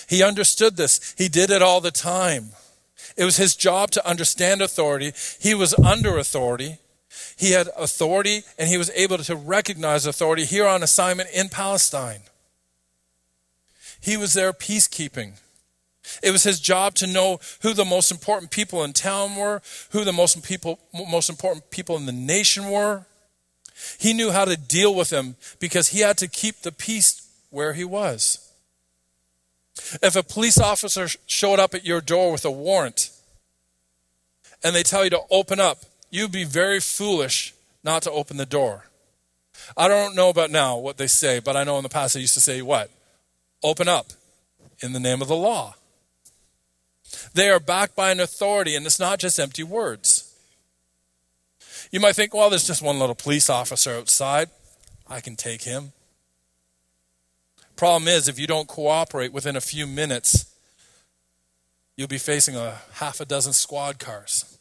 He 0.08 0.24
understood 0.24 0.78
this. 0.78 1.14
He 1.18 1.28
did 1.28 1.50
it 1.50 1.62
all 1.62 1.82
the 1.82 1.92
time. 1.92 2.50
It 3.18 3.26
was 3.26 3.38
his 3.38 3.56
job 3.56 3.92
to 3.92 4.08
understand 4.08 4.62
authority. 4.62 5.14
He 5.40 5.54
was 5.54 5.74
under 5.80 6.18
authority. 6.18 6.78
He 7.38 7.52
had 7.52 7.70
authority 7.78 8.44
and 8.58 8.68
he 8.68 8.78
was 8.78 8.92
able 8.92 9.18
to 9.20 9.36
recognize 9.36 10.06
authority 10.06 10.46
here 10.46 10.68
on 10.68 10.84
assignment 10.84 11.30
in 11.34 11.50
Palestine. 11.50 12.22
He 14.02 14.18
was 14.18 14.34
there 14.34 14.54
peacekeeping. 14.54 15.34
It 16.22 16.32
was 16.32 16.44
his 16.44 16.60
job 16.60 16.96
to 16.96 17.08
know 17.08 17.40
who 17.62 17.74
the 17.74 17.86
most 17.86 18.12
important 18.12 18.52
people 18.52 18.84
in 18.84 18.94
town 18.94 19.36
were, 19.36 19.62
who 19.92 20.04
the 20.04 20.14
most, 20.14 20.44
people, 20.44 20.80
most 20.94 21.30
important 21.30 21.72
people 21.72 21.98
in 21.98 22.06
the 22.06 22.12
nation 22.12 22.70
were. 22.70 23.06
He 24.00 24.14
knew 24.14 24.32
how 24.32 24.46
to 24.46 24.56
deal 24.56 24.94
with 24.96 25.10
them 25.10 25.36
because 25.60 25.90
he 25.90 26.00
had 26.00 26.18
to 26.20 26.28
keep 26.28 26.62
the 26.62 26.72
peace 26.72 27.28
where 27.50 27.74
he 27.74 27.84
was. 27.84 28.40
If 30.02 30.16
a 30.16 30.24
police 30.24 30.58
officer 30.58 31.08
showed 31.26 31.60
up 31.60 31.74
at 31.74 31.86
your 31.86 32.02
door 32.02 32.32
with 32.32 32.46
a 32.46 32.52
warrant 32.52 33.10
and 34.64 34.76
they 34.76 34.84
tell 34.84 35.04
you 35.04 35.10
to 35.12 35.22
open 35.30 35.60
up, 35.60 35.80
you'd 36.10 36.32
be 36.32 36.46
very 36.46 36.80
foolish 36.80 37.54
not 37.84 38.02
to 38.04 38.12
open 38.12 38.38
the 38.38 38.46
door. 38.46 38.86
I 39.76 39.88
don't 39.88 40.16
know 40.16 40.30
about 40.30 40.52
now 40.52 40.78
what 40.78 40.98
they 40.98 41.08
say, 41.08 41.40
but 41.40 41.56
I 41.56 41.64
know 41.64 41.78
in 41.78 41.84
the 41.84 41.90
past 41.90 42.14
they 42.14 42.22
used 42.22 42.34
to 42.36 42.42
say 42.42 42.62
what? 42.62 42.90
Open 43.64 43.88
up 43.88 44.08
in 44.80 44.94
the 44.94 45.00
name 45.00 45.22
of 45.22 45.28
the 45.28 45.36
law. 45.36 45.76
They 47.34 47.50
are 47.50 47.60
backed 47.60 47.96
by 47.96 48.12
an 48.12 48.20
authority, 48.20 48.76
and 48.76 48.86
it's 48.86 49.00
not 49.00 49.20
just 49.20 49.40
empty 49.40 49.64
words. 49.64 50.25
You 51.96 52.02
might 52.02 52.18
think, 52.18 52.34
well, 52.34 52.50
there's 52.50 52.68
just 52.68 52.82
one 52.82 53.00
little 53.00 53.16
police 53.16 53.50
officer 53.50 53.96
outside. 53.96 54.50
I 55.08 55.22
can 55.22 55.38
take 55.38 55.62
him. 55.62 55.94
Problem 57.78 58.10
is, 58.10 58.28
if 58.28 58.38
you 58.38 58.48
don't 58.48 58.68
cooperate 58.68 59.32
within 59.32 59.56
a 59.56 59.62
few 59.62 59.88
minutes, 59.88 60.54
you'll 61.96 62.10
be 62.10 62.18
facing 62.18 62.58
a 62.58 62.80
half 62.96 63.22
a 63.22 63.26
dozen 63.26 63.54
squad 63.54 63.98
cars. 63.98 64.58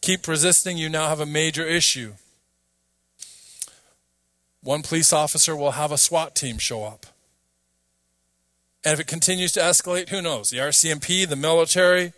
Keep 0.00 0.26
resisting, 0.26 0.76
you 0.76 0.88
now 0.88 1.06
have 1.06 1.20
a 1.20 1.26
major 1.26 1.64
issue. 1.64 2.14
One 4.64 4.82
police 4.82 5.12
officer 5.12 5.54
will 5.54 5.70
have 5.70 5.92
a 5.92 5.96
SWAT 5.96 6.34
team 6.34 6.58
show 6.58 6.82
up. 6.82 7.06
And 8.84 8.94
if 8.94 8.98
it 8.98 9.06
continues 9.06 9.52
to 9.52 9.60
escalate, 9.60 10.08
who 10.08 10.20
knows? 10.20 10.50
The 10.50 10.56
RCMP, 10.56 11.28
the 11.28 11.36
military. 11.36 12.14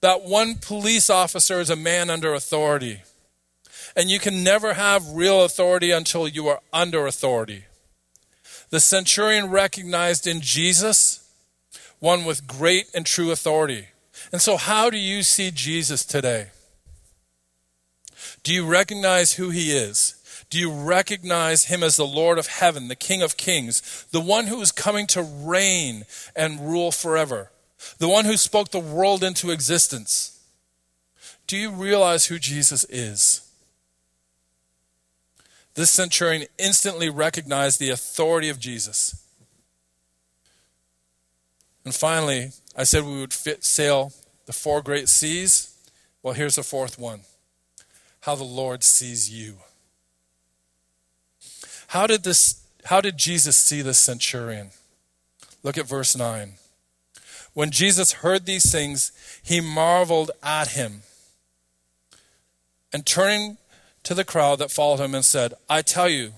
That 0.00 0.24
one 0.24 0.56
police 0.56 1.10
officer 1.10 1.60
is 1.60 1.70
a 1.70 1.76
man 1.76 2.10
under 2.10 2.32
authority. 2.34 3.02
And 3.96 4.10
you 4.10 4.18
can 4.18 4.44
never 4.44 4.74
have 4.74 5.10
real 5.10 5.44
authority 5.44 5.90
until 5.90 6.28
you 6.28 6.48
are 6.48 6.60
under 6.72 7.06
authority. 7.06 7.64
The 8.70 8.80
centurion 8.80 9.50
recognized 9.50 10.26
in 10.26 10.40
Jesus 10.40 11.24
one 12.00 12.24
with 12.24 12.46
great 12.46 12.86
and 12.94 13.04
true 13.04 13.30
authority. 13.30 13.88
And 14.30 14.40
so, 14.40 14.56
how 14.56 14.90
do 14.90 14.98
you 14.98 15.22
see 15.22 15.50
Jesus 15.50 16.04
today? 16.04 16.48
Do 18.42 18.52
you 18.52 18.66
recognize 18.66 19.34
who 19.34 19.50
he 19.50 19.72
is? 19.72 20.14
Do 20.50 20.58
you 20.58 20.72
recognize 20.72 21.64
him 21.64 21.82
as 21.82 21.96
the 21.96 22.06
Lord 22.06 22.38
of 22.38 22.46
heaven, 22.46 22.88
the 22.88 22.96
King 22.96 23.22
of 23.22 23.36
kings, 23.36 24.06
the 24.12 24.20
one 24.20 24.46
who 24.46 24.60
is 24.60 24.72
coming 24.72 25.06
to 25.08 25.22
reign 25.22 26.04
and 26.34 26.60
rule 26.60 26.90
forever, 26.90 27.50
the 27.98 28.08
one 28.08 28.24
who 28.24 28.36
spoke 28.36 28.70
the 28.70 28.78
world 28.78 29.22
into 29.22 29.50
existence? 29.50 30.40
Do 31.46 31.56
you 31.56 31.70
realize 31.70 32.26
who 32.26 32.38
Jesus 32.38 32.84
is? 32.84 33.48
This 35.74 35.90
centurion 35.90 36.46
instantly 36.58 37.08
recognized 37.08 37.78
the 37.78 37.90
authority 37.90 38.48
of 38.48 38.58
Jesus. 38.58 39.24
And 41.84 41.94
finally, 41.94 42.50
I 42.76 42.84
said 42.84 43.04
we 43.04 43.20
would 43.20 43.32
fit, 43.32 43.64
sail 43.64 44.12
the 44.46 44.52
four 44.52 44.82
great 44.82 45.08
seas. 45.08 45.74
Well, 46.22 46.34
here's 46.34 46.56
the 46.56 46.62
fourth 46.62 46.98
one 46.98 47.20
how 48.22 48.34
the 48.34 48.44
Lord 48.44 48.82
sees 48.82 49.30
you. 49.30 49.58
How 51.88 52.06
did 52.06 52.24
this 52.24 52.62
how 52.84 53.00
did 53.00 53.16
Jesus 53.16 53.56
see 53.56 53.82
this 53.82 53.98
centurion? 53.98 54.70
Look 55.62 55.78
at 55.78 55.86
verse 55.86 56.16
9. 56.16 56.54
When 57.58 57.72
Jesus 57.72 58.12
heard 58.12 58.46
these 58.46 58.70
things, 58.70 59.10
he 59.42 59.60
marveled 59.60 60.30
at 60.44 60.68
him. 60.68 61.02
And 62.92 63.04
turning 63.04 63.56
to 64.04 64.14
the 64.14 64.22
crowd 64.22 64.60
that 64.60 64.70
followed 64.70 65.00
him 65.00 65.12
and 65.12 65.24
said, 65.24 65.54
I 65.68 65.82
tell 65.82 66.08
you, 66.08 66.34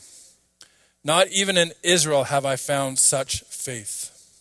not 1.04 1.28
even 1.28 1.59
in 1.59 1.72
Israel 1.83 2.24
have 2.24 2.46
I 2.46 2.56
found 2.56 2.98
such 2.98 3.42
faith. 3.42 4.40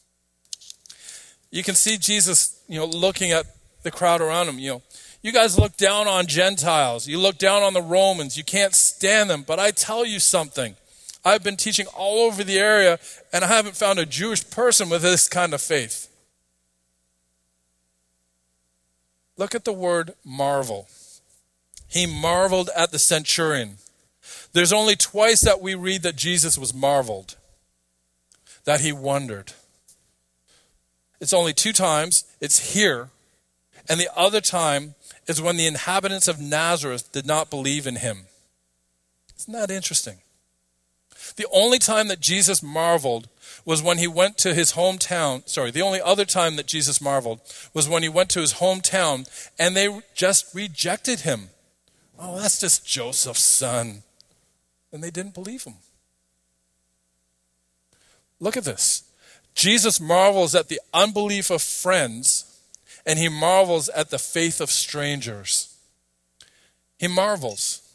You 1.52 1.64
can 1.64 1.76
see 1.76 1.98
Jesus, 1.98 2.64
you 2.70 2.80
know, 2.80 2.86
looking 2.86 3.34
at 3.34 3.46
the 3.84 3.92
crowd 3.92 4.22
around 4.22 4.48
him, 4.48 4.58
you 4.58 4.70
know, 4.70 4.82
you 5.22 5.34
guys 5.34 5.60
look 5.60 5.76
down 5.76 6.08
on 6.08 6.28
Gentiles. 6.28 7.10
You 7.10 7.20
look 7.20 7.38
down 7.38 7.62
on 7.62 7.74
the 7.74 7.82
Romans. 7.82 8.38
You 8.38 8.46
can't 8.46 8.74
stand 8.74 9.30
them. 9.30 9.44
But 9.46 9.60
I 9.60 9.72
tell 9.72 10.06
you 10.06 10.22
something. 10.22 10.78
I've 11.26 11.44
been 11.44 11.58
teaching 11.58 11.88
all 11.88 12.20
over 12.20 12.42
the 12.42 12.58
area, 12.58 13.00
and 13.34 13.44
I 13.44 13.48
haven't 13.48 13.76
found 13.76 14.00
a 14.00 14.06
Jewish 14.06 14.50
person 14.50 14.88
with 14.88 15.02
this 15.02 15.28
kind 15.28 15.54
of 15.54 15.60
faith. 15.60 16.09
Look 19.40 19.56
at 19.56 19.64
the 19.64 19.72
word 19.72 20.16
marvel. 20.26 20.90
He 21.88 22.06
marveled 22.06 22.70
at 22.76 22.92
the 22.92 23.00
centurion. 23.00 23.78
There's 24.52 24.74
only 24.74 24.98
twice 24.98 25.40
that 25.42 25.62
we 25.62 25.76
read 25.76 26.04
that 26.04 26.18
Jesus 26.18 26.58
was 26.58 26.74
marveled, 26.74 27.38
that 28.66 28.82
he 28.82 28.92
wondered. 28.92 29.54
It's 31.22 31.32
only 31.32 31.54
two 31.54 31.72
times. 31.72 32.26
It's 32.42 32.74
here. 32.74 33.12
And 33.88 33.98
the 33.98 34.10
other 34.14 34.42
time 34.42 34.96
is 35.26 35.42
when 35.42 35.56
the 35.56 35.68
inhabitants 35.68 36.28
of 36.28 36.42
Nazareth 36.42 37.10
did 37.14 37.26
not 37.26 37.50
believe 37.50 37.88
in 37.88 37.96
him. 37.96 38.26
Isn't 39.38 39.54
that 39.54 39.72
interesting? 39.72 40.18
The 41.38 41.48
only 41.54 41.80
time 41.80 42.10
that 42.10 42.20
Jesus 42.20 42.62
marveled 42.62 43.30
was 43.70 43.84
when 43.84 44.00
he 44.00 44.08
went 44.08 44.36
to 44.36 44.56
his 44.56 44.74
hometown. 44.74 45.48
Sorry, 45.48 45.70
the 45.70 45.84
only 45.84 46.02
other 46.02 46.26
time 46.26 46.56
that 46.56 46.66
Jesus 46.66 47.00
marveled 47.00 47.40
was 47.72 47.88
when 47.88 48.02
he 48.02 48.10
went 48.10 48.32
to 48.32 48.40
his 48.40 48.56
hometown 48.56 49.30
and 49.60 49.78
they 49.78 50.02
just 50.16 50.56
rejected 50.56 51.20
him. 51.20 51.50
Oh, 52.18 52.40
that's 52.40 52.60
just 52.60 52.84
Joseph's 52.84 53.44
son. 53.44 54.02
And 54.92 55.04
they 55.04 55.12
didn't 55.12 55.36
believe 55.36 55.66
him. 55.66 55.76
Look 58.40 58.58
at 58.58 58.64
this. 58.64 59.04
Jesus 59.54 60.02
marvels 60.02 60.56
at 60.56 60.70
the 60.70 60.82
unbelief 60.92 61.52
of 61.52 61.62
friends, 61.62 62.60
and 63.06 63.20
he 63.20 63.30
marvels 63.30 63.88
at 63.90 64.10
the 64.10 64.18
faith 64.18 64.62
of 64.62 64.72
strangers. 64.72 65.78
He 66.98 67.08
marvels. 67.08 67.88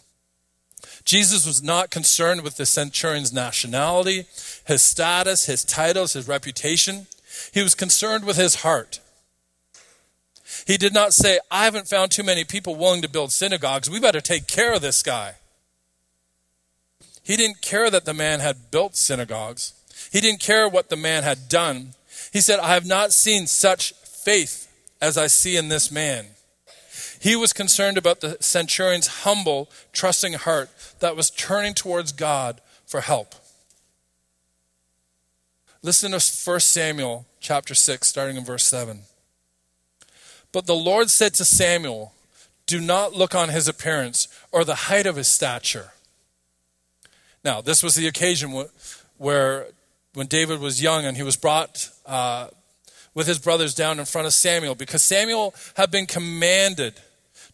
Jesus 1.05 1.47
was 1.47 1.62
not 1.62 1.90
concerned 1.90 2.43
with 2.43 2.57
the 2.57 2.67
centurion's 2.67 3.33
nationality, 3.33 4.27
his 4.67 4.83
status, 4.83 5.47
his 5.47 5.64
titles, 5.64 6.14
his 6.14 6.27
reputation. 6.27 7.07
He 7.53 7.62
was 7.62 7.75
concerned 7.75 8.25
with 8.25 8.37
his 8.37 8.57
heart. 8.57 9.01
He 10.67 10.77
did 10.79 10.95
not 10.95 11.12
say, 11.12 11.40
I 11.51 11.64
haven't 11.64 11.88
found 11.88 12.11
too 12.11 12.23
many 12.23 12.45
people 12.45 12.75
willing 12.75 13.03
to 13.03 13.09
build 13.09 13.33
synagogues. 13.33 13.90
We 13.90 14.01
better 14.01 14.21
take 14.21 14.47
care 14.47 14.73
of 14.73 14.83
this 14.83 15.03
guy. 15.03 15.35
He 17.23 17.37
didn't 17.37 17.61
care 17.61 17.90
that 17.90 18.05
the 18.05 18.14
man 18.14 18.40
had 18.40 18.71
built 18.71 18.97
synagogues. 18.97 19.75
He 20.11 20.21
didn't 20.21 20.40
care 20.40 20.69
what 20.69 20.88
the 20.88 20.97
man 20.97 21.23
had 21.23 21.49
done. 21.49 21.95
He 22.33 22.40
said, 22.40 22.61
I 22.61 22.75
have 22.75 22.87
not 22.87 23.12
seen 23.12 23.47
such 23.47 23.93
faith 23.93 24.71
as 25.01 25.19
I 25.19 25.27
see 25.27 25.57
in 25.57 25.69
this 25.69 25.90
man. 25.90 26.27
He 27.21 27.37
was 27.37 27.53
concerned 27.53 27.97
about 27.97 28.21
the 28.21 28.37
centurion's 28.40 29.23
humble, 29.23 29.71
trusting 29.93 30.35
heart 30.35 30.71
that 31.05 31.17
was 31.17 31.29
turning 31.29 31.75
towards 31.75 32.12
God 32.12 32.62
for 32.87 33.03
help. 33.03 33.35
Listen 35.83 36.12
to 36.12 36.51
1 36.51 36.61
Samuel 36.61 37.27
chapter 37.40 37.75
6, 37.75 38.09
starting 38.09 38.38
in 38.38 38.45
verse 38.45 38.64
7. 38.64 39.01
But 40.51 40.64
the 40.64 40.75
Lord 40.75 41.11
said 41.11 41.35
to 41.35 41.45
Samuel, 41.45 42.14
Do 42.67 42.81
not 42.81 43.12
look 43.12 43.35
on 43.35 43.51
his 43.51 43.69
appearance 43.69 44.29
or 44.51 44.64
the 44.64 44.75
height 44.75 45.05
of 45.05 45.17
his 45.17 45.29
stature. 45.29 45.90
Now, 47.45 47.61
this 47.61 47.83
was 47.83 47.97
the 47.97 48.07
occasion 48.07 48.64
where 49.19 49.67
when 50.14 50.27
David 50.27 50.59
was 50.59 50.83
young 50.83 51.05
and 51.05 51.19
he 51.19 51.23
was 51.23 51.37
brought 51.37 51.90
uh, 52.07 52.49
with 53.12 53.27
his 53.27 53.38
brothers 53.38 53.75
down 53.75 53.99
in 53.99 54.07
front 54.07 54.27
of 54.27 54.33
Samuel 54.33 54.75
because 54.75 55.03
Samuel 55.03 55.55
had 55.77 55.90
been 55.90 56.07
commanded 56.07 56.95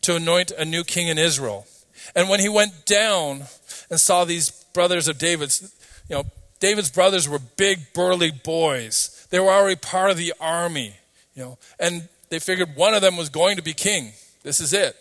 to 0.03 0.15
anoint 0.15 0.53
a 0.53 0.65
new 0.65 0.85
king 0.85 1.09
in 1.09 1.19
Israel. 1.19 1.67
And 2.15 2.29
when 2.29 2.41
he 2.41 2.49
went 2.49 2.87
down 2.87 3.45
and 3.91 4.01
saw 4.01 4.25
these 4.25 4.51
brothers 4.73 5.09
of 5.09 5.19
David's, 5.19 5.75
you 6.09 6.17
know, 6.17 6.25
David's 6.59 6.91
brothers 6.91 7.29
were 7.29 7.39
big, 7.39 7.93
burly 7.95 8.31
boys. 8.31 9.27
They 9.31 9.41
were 9.41 9.51
already 9.51 9.77
part 9.77 10.11
of 10.11 10.17
the 10.17 10.35
army, 10.41 10.95
you 11.35 11.43
know, 11.43 11.59
and 11.79 12.09
they 12.29 12.39
figured 12.39 12.77
one 12.77 12.95
of 12.95 13.03
them 13.03 13.17
was 13.17 13.29
going 13.29 13.57
to 13.57 13.63
be 13.63 13.73
king. 13.73 14.13
This 14.43 14.61
is 14.61 14.73
it. 14.73 14.97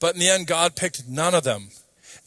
But 0.00 0.14
in 0.14 0.20
the 0.20 0.28
end, 0.28 0.46
God 0.46 0.76
picked 0.76 1.06
none 1.08 1.34
of 1.34 1.44
them. 1.44 1.68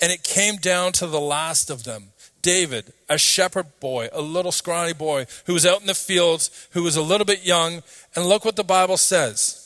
And 0.01 0.11
it 0.11 0.23
came 0.23 0.57
down 0.57 0.91
to 0.93 1.07
the 1.07 1.19
last 1.19 1.69
of 1.69 1.83
them. 1.83 2.09
David, 2.41 2.91
a 3.09 3.17
shepherd 3.17 3.79
boy, 3.79 4.09
a 4.11 4.21
little 4.21 4.51
scrawny 4.51 4.93
boy 4.93 5.25
who 5.45 5.53
was 5.53 5.65
out 5.65 5.81
in 5.81 5.87
the 5.87 5.95
fields, 5.95 6.67
who 6.71 6.83
was 6.83 6.95
a 6.95 7.01
little 7.01 7.25
bit 7.25 7.45
young. 7.45 7.81
And 8.15 8.25
look 8.25 8.45
what 8.45 8.55
the 8.55 8.63
Bible 8.63 8.97
says. 8.97 9.62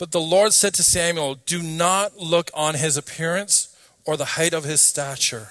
But 0.00 0.12
the 0.12 0.20
Lord 0.20 0.54
said 0.54 0.72
to 0.74 0.82
Samuel, 0.82 1.34
Do 1.34 1.62
not 1.62 2.16
look 2.16 2.50
on 2.54 2.74
his 2.74 2.96
appearance 2.96 3.76
or 4.06 4.16
the 4.16 4.24
height 4.24 4.54
of 4.54 4.64
his 4.64 4.80
stature, 4.80 5.48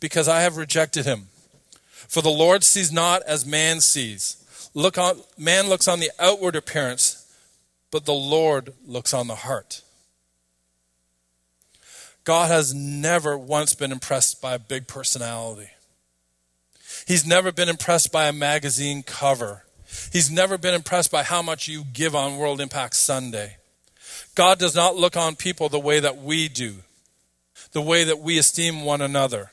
because 0.00 0.26
I 0.26 0.40
have 0.40 0.56
rejected 0.56 1.06
him. 1.06 1.28
For 2.08 2.22
the 2.22 2.28
Lord 2.28 2.64
sees 2.64 2.90
not 2.90 3.22
as 3.22 3.46
man 3.46 3.80
sees. 3.80 4.70
Look 4.74 4.98
on, 4.98 5.20
man 5.38 5.68
looks 5.68 5.86
on 5.86 6.00
the 6.00 6.10
outward 6.18 6.56
appearance, 6.56 7.32
but 7.92 8.04
the 8.04 8.12
Lord 8.12 8.72
looks 8.84 9.14
on 9.14 9.28
the 9.28 9.36
heart. 9.36 9.82
God 12.24 12.50
has 12.50 12.74
never 12.74 13.38
once 13.38 13.74
been 13.74 13.92
impressed 13.92 14.42
by 14.42 14.54
a 14.54 14.58
big 14.58 14.88
personality. 14.88 15.70
He's 17.06 17.24
never 17.24 17.52
been 17.52 17.68
impressed 17.68 18.10
by 18.10 18.26
a 18.26 18.32
magazine 18.32 19.04
cover. 19.04 19.62
He's 20.14 20.30
never 20.30 20.56
been 20.56 20.74
impressed 20.74 21.10
by 21.10 21.24
how 21.24 21.42
much 21.42 21.66
you 21.66 21.82
give 21.92 22.14
on 22.14 22.36
World 22.36 22.60
Impact 22.60 22.94
Sunday. 22.94 23.56
God 24.36 24.60
does 24.60 24.72
not 24.72 24.94
look 24.94 25.16
on 25.16 25.34
people 25.34 25.68
the 25.68 25.80
way 25.80 25.98
that 25.98 26.18
we 26.18 26.48
do, 26.48 26.84
the 27.72 27.82
way 27.82 28.04
that 28.04 28.20
we 28.20 28.38
esteem 28.38 28.84
one 28.84 29.00
another. 29.00 29.50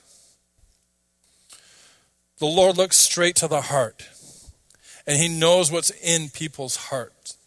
The 2.38 2.46
Lord 2.46 2.78
looks 2.78 2.98
straight 2.98 3.36
to 3.38 3.48
the 3.48 3.62
heart, 3.62 4.08
and 5.08 5.18
He 5.18 5.28
knows 5.28 5.72
what's 5.72 5.90
in 5.90 6.30
people's 6.30 6.76
hearts. 6.76 7.38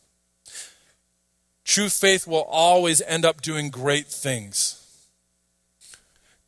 True 1.65 1.91
faith 1.91 2.27
will 2.27 2.43
always 2.43 3.01
end 3.03 3.25
up 3.25 3.41
doing 3.41 3.71
great 3.71 4.09
things. 4.09 4.85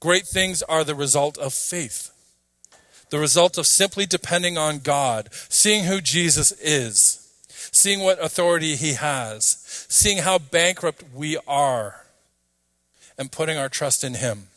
Great 0.00 0.26
things 0.26 0.64
are 0.64 0.82
the 0.82 0.96
result 0.96 1.38
of 1.38 1.54
faith, 1.54 2.10
the 3.10 3.18
result 3.18 3.58
of 3.58 3.66
simply 3.66 4.06
depending 4.06 4.58
on 4.58 4.80
God, 4.80 5.28
seeing 5.32 5.84
who 5.84 6.00
Jesus 6.00 6.52
is, 6.52 7.32
seeing 7.72 8.00
what 8.00 8.22
authority 8.22 8.76
he 8.76 8.94
has, 8.94 9.62
seeing 9.88 10.18
how 10.18 10.38
bankrupt 10.38 11.04
we 11.14 11.38
are, 11.46 12.06
and 13.18 13.32
putting 13.32 13.56
our 13.56 13.68
trust 13.68 14.04
in 14.04 14.14
him. 14.14 14.48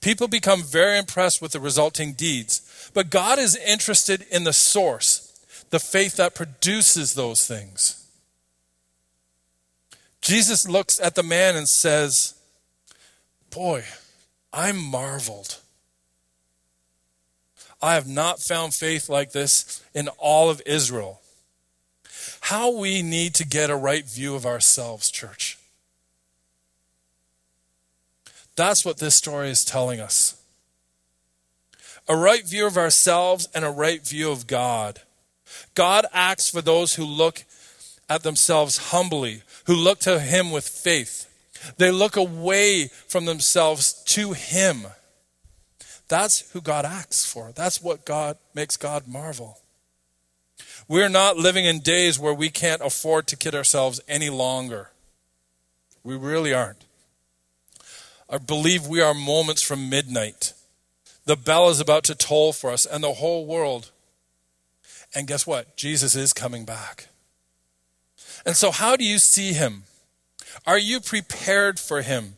People 0.00 0.28
become 0.28 0.62
very 0.62 0.98
impressed 0.98 1.42
with 1.42 1.52
the 1.52 1.60
resulting 1.60 2.12
deeds. 2.14 2.90
But 2.94 3.10
God 3.10 3.38
is 3.38 3.56
interested 3.56 4.24
in 4.30 4.44
the 4.44 4.52
source, 4.52 5.26
the 5.70 5.78
faith 5.78 6.16
that 6.16 6.34
produces 6.34 7.14
those 7.14 7.46
things. 7.46 8.06
Jesus 10.20 10.68
looks 10.68 11.00
at 11.00 11.14
the 11.14 11.22
man 11.22 11.56
and 11.56 11.68
says, 11.68 12.34
Boy, 13.50 13.84
I'm 14.52 14.78
marveled. 14.78 15.58
I 17.82 17.94
have 17.94 18.08
not 18.08 18.40
found 18.40 18.74
faith 18.74 19.08
like 19.08 19.32
this 19.32 19.82
in 19.94 20.08
all 20.18 20.50
of 20.50 20.62
Israel. 20.66 21.20
How 22.42 22.70
we 22.76 23.02
need 23.02 23.34
to 23.36 23.46
get 23.46 23.70
a 23.70 23.76
right 23.76 24.04
view 24.04 24.34
of 24.34 24.44
ourselves, 24.44 25.10
church. 25.10 25.58
That's 28.56 28.84
what 28.84 28.98
this 28.98 29.14
story 29.14 29.50
is 29.50 29.64
telling 29.64 30.00
us. 30.00 30.36
A 32.08 32.16
right 32.16 32.46
view 32.46 32.66
of 32.66 32.76
ourselves 32.76 33.48
and 33.54 33.64
a 33.64 33.70
right 33.70 34.06
view 34.06 34.30
of 34.30 34.46
God. 34.46 35.00
God 35.74 36.06
acts 36.12 36.50
for 36.50 36.60
those 36.60 36.94
who 36.94 37.04
look 37.04 37.44
at 38.08 38.22
themselves 38.22 38.90
humbly, 38.90 39.42
who 39.66 39.74
look 39.74 40.00
to 40.00 40.18
Him 40.20 40.50
with 40.50 40.68
faith. 40.68 41.26
They 41.76 41.90
look 41.90 42.16
away 42.16 42.88
from 42.88 43.24
themselves 43.26 43.92
to 44.08 44.32
Him. 44.32 44.86
That's 46.10 46.50
who 46.50 46.60
God 46.60 46.84
acts 46.84 47.24
for. 47.24 47.52
That's 47.54 47.80
what 47.80 48.04
God 48.04 48.36
makes 48.52 48.76
God 48.76 49.06
marvel. 49.06 49.60
We're 50.88 51.08
not 51.08 51.36
living 51.36 51.66
in 51.66 51.78
days 51.78 52.18
where 52.18 52.34
we 52.34 52.50
can't 52.50 52.82
afford 52.82 53.28
to 53.28 53.36
kid 53.36 53.54
ourselves 53.54 54.00
any 54.08 54.28
longer. 54.28 54.90
We 56.02 56.16
really 56.16 56.52
aren't. 56.52 56.84
I 58.28 58.38
believe 58.38 58.88
we 58.88 59.00
are 59.00 59.14
moments 59.14 59.62
from 59.62 59.88
midnight. 59.88 60.52
The 61.26 61.36
bell 61.36 61.68
is 61.68 61.78
about 61.78 62.02
to 62.04 62.16
toll 62.16 62.52
for 62.52 62.72
us 62.72 62.84
and 62.84 63.04
the 63.04 63.14
whole 63.14 63.46
world. 63.46 63.92
And 65.14 65.28
guess 65.28 65.46
what? 65.46 65.76
Jesus 65.76 66.16
is 66.16 66.32
coming 66.32 66.64
back. 66.64 67.06
And 68.44 68.56
so, 68.56 68.72
how 68.72 68.96
do 68.96 69.04
you 69.04 69.20
see 69.20 69.52
him? 69.52 69.84
Are 70.66 70.78
you 70.78 70.98
prepared 70.98 71.78
for 71.78 72.02
him? 72.02 72.34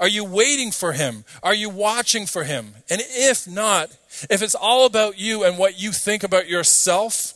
Are 0.00 0.08
you 0.08 0.24
waiting 0.24 0.70
for 0.70 0.92
him? 0.92 1.24
Are 1.42 1.54
you 1.54 1.68
watching 1.68 2.26
for 2.26 2.44
him? 2.44 2.74
And 2.90 3.00
if 3.04 3.46
not, 3.46 3.96
if 4.30 4.42
it's 4.42 4.54
all 4.54 4.86
about 4.86 5.18
you 5.18 5.44
and 5.44 5.58
what 5.58 5.80
you 5.80 5.92
think 5.92 6.22
about 6.22 6.48
yourself, 6.48 7.34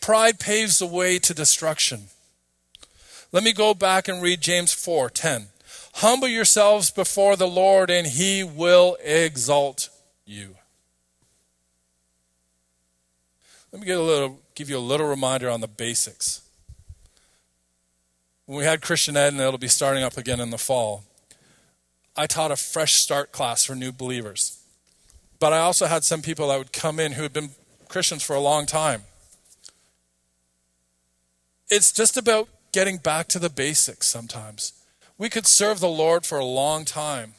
pride 0.00 0.38
paves 0.38 0.78
the 0.78 0.86
way 0.86 1.18
to 1.18 1.34
destruction. 1.34 2.04
Let 3.32 3.42
me 3.42 3.52
go 3.52 3.74
back 3.74 4.08
and 4.08 4.22
read 4.22 4.40
James 4.40 4.72
4:10. 4.72 5.48
Humble 5.94 6.28
yourselves 6.28 6.90
before 6.90 7.36
the 7.36 7.48
Lord 7.48 7.90
and 7.90 8.06
he 8.06 8.42
will 8.42 8.96
exalt 9.02 9.90
you. 10.24 10.56
Let 13.72 13.80
me 13.80 13.86
get 13.86 13.98
a 13.98 14.02
little, 14.02 14.40
give 14.54 14.70
you 14.70 14.78
a 14.78 14.80
little 14.80 15.06
reminder 15.06 15.50
on 15.50 15.60
the 15.60 15.68
basics. 15.68 16.40
When 18.46 18.56
we 18.56 18.64
had 18.64 18.80
Christian 18.80 19.14
Ed, 19.14 19.34
and 19.34 19.40
it'll 19.42 19.58
be 19.58 19.68
starting 19.68 20.02
up 20.02 20.16
again 20.16 20.40
in 20.40 20.48
the 20.48 20.56
fall, 20.56 21.04
I 22.18 22.26
taught 22.26 22.50
a 22.50 22.56
fresh 22.56 22.94
start 22.94 23.30
class 23.30 23.64
for 23.64 23.76
new 23.76 23.92
believers. 23.92 24.58
But 25.38 25.52
I 25.52 25.60
also 25.60 25.86
had 25.86 26.02
some 26.02 26.20
people 26.20 26.48
that 26.48 26.58
would 26.58 26.72
come 26.72 26.98
in 26.98 27.12
who 27.12 27.22
had 27.22 27.32
been 27.32 27.50
Christians 27.88 28.24
for 28.24 28.34
a 28.34 28.40
long 28.40 28.66
time. 28.66 29.02
It's 31.70 31.92
just 31.92 32.16
about 32.16 32.48
getting 32.72 32.96
back 32.96 33.28
to 33.28 33.38
the 33.38 33.48
basics 33.48 34.08
sometimes. 34.08 34.72
We 35.16 35.28
could 35.28 35.46
serve 35.46 35.78
the 35.78 35.88
Lord 35.88 36.26
for 36.26 36.38
a 36.38 36.44
long 36.44 36.84
time, 36.84 37.34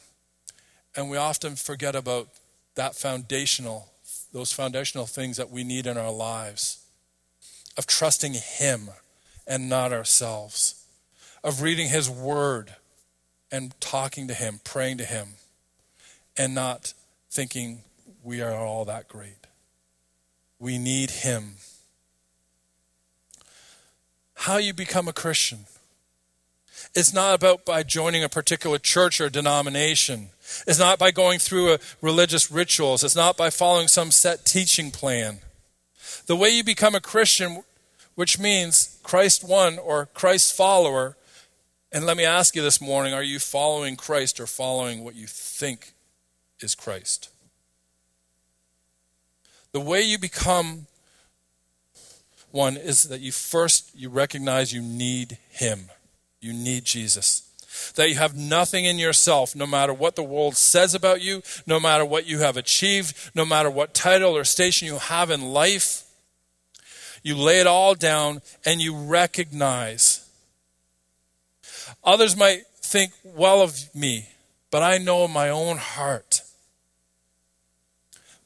and 0.96 1.10
we 1.10 1.18
often 1.18 1.56
forget 1.56 1.94
about 1.94 2.28
that 2.74 2.94
foundational, 2.94 3.90
those 4.32 4.52
foundational 4.52 5.06
things 5.06 5.36
that 5.36 5.50
we 5.50 5.62
need 5.62 5.86
in 5.86 5.98
our 5.98 6.12
lives 6.12 6.78
of 7.76 7.86
trusting 7.86 8.32
Him 8.32 8.88
and 9.46 9.68
not 9.68 9.92
ourselves, 9.92 10.86
of 11.44 11.60
reading 11.60 11.88
His 11.88 12.08
Word 12.08 12.76
and 13.50 13.78
talking 13.80 14.28
to 14.28 14.34
Him, 14.34 14.60
praying 14.64 14.98
to 14.98 15.04
Him, 15.04 15.34
and 16.36 16.54
not 16.54 16.94
thinking 17.30 17.82
we 18.22 18.40
are 18.40 18.54
all 18.54 18.84
that 18.84 19.08
great. 19.08 19.46
We 20.58 20.78
need 20.78 21.10
Him. 21.10 21.54
How 24.34 24.56
you 24.56 24.72
become 24.72 25.08
a 25.08 25.12
Christian. 25.12 25.66
It's 26.94 27.14
not 27.14 27.34
about 27.34 27.64
by 27.64 27.82
joining 27.82 28.24
a 28.24 28.28
particular 28.28 28.78
church 28.78 29.20
or 29.20 29.28
denomination. 29.28 30.30
It's 30.66 30.78
not 30.78 30.98
by 30.98 31.10
going 31.10 31.38
through 31.38 31.78
religious 32.00 32.50
rituals. 32.50 33.04
It's 33.04 33.14
not 33.14 33.36
by 33.36 33.50
following 33.50 33.86
some 33.86 34.10
set 34.10 34.44
teaching 34.44 34.90
plan. 34.90 35.38
The 36.26 36.36
way 36.36 36.50
you 36.50 36.64
become 36.64 36.94
a 36.94 37.00
Christian, 37.00 37.62
which 38.14 38.38
means 38.38 38.98
Christ 39.02 39.44
one 39.46 39.78
or 39.78 40.06
Christ 40.06 40.56
follower, 40.56 41.16
and 41.92 42.06
let 42.06 42.16
me 42.16 42.24
ask 42.24 42.54
you 42.54 42.62
this 42.62 42.80
morning 42.80 43.12
are 43.12 43.22
you 43.22 43.38
following 43.38 43.96
Christ 43.96 44.38
or 44.38 44.46
following 44.46 45.02
what 45.02 45.14
you 45.14 45.26
think 45.26 45.94
is 46.60 46.74
Christ? 46.74 47.30
The 49.72 49.80
way 49.80 50.02
you 50.02 50.18
become 50.18 50.86
one 52.50 52.76
is 52.76 53.04
that 53.04 53.20
you 53.20 53.32
first 53.32 53.90
you 53.94 54.08
recognize 54.08 54.72
you 54.72 54.82
need 54.82 55.38
him. 55.50 55.90
You 56.40 56.52
need 56.52 56.84
Jesus. 56.84 57.46
That 57.94 58.08
you 58.08 58.16
have 58.16 58.36
nothing 58.36 58.84
in 58.84 58.98
yourself, 58.98 59.54
no 59.54 59.66
matter 59.66 59.92
what 59.92 60.16
the 60.16 60.22
world 60.22 60.56
says 60.56 60.94
about 60.94 61.20
you, 61.20 61.42
no 61.66 61.78
matter 61.78 62.04
what 62.04 62.26
you 62.26 62.40
have 62.40 62.56
achieved, 62.56 63.30
no 63.34 63.44
matter 63.44 63.70
what 63.70 63.94
title 63.94 64.36
or 64.36 64.44
station 64.44 64.86
you 64.86 64.98
have 64.98 65.30
in 65.30 65.52
life. 65.52 66.04
You 67.22 67.36
lay 67.36 67.60
it 67.60 67.66
all 67.66 67.94
down 67.94 68.42
and 68.64 68.80
you 68.80 68.96
recognize 68.96 70.19
Others 72.04 72.36
might 72.36 72.66
think 72.76 73.12
well 73.22 73.62
of 73.62 73.94
me, 73.94 74.28
but 74.70 74.82
I 74.82 74.98
know 74.98 75.24
in 75.24 75.30
my 75.30 75.48
own 75.48 75.76
heart 75.76 76.42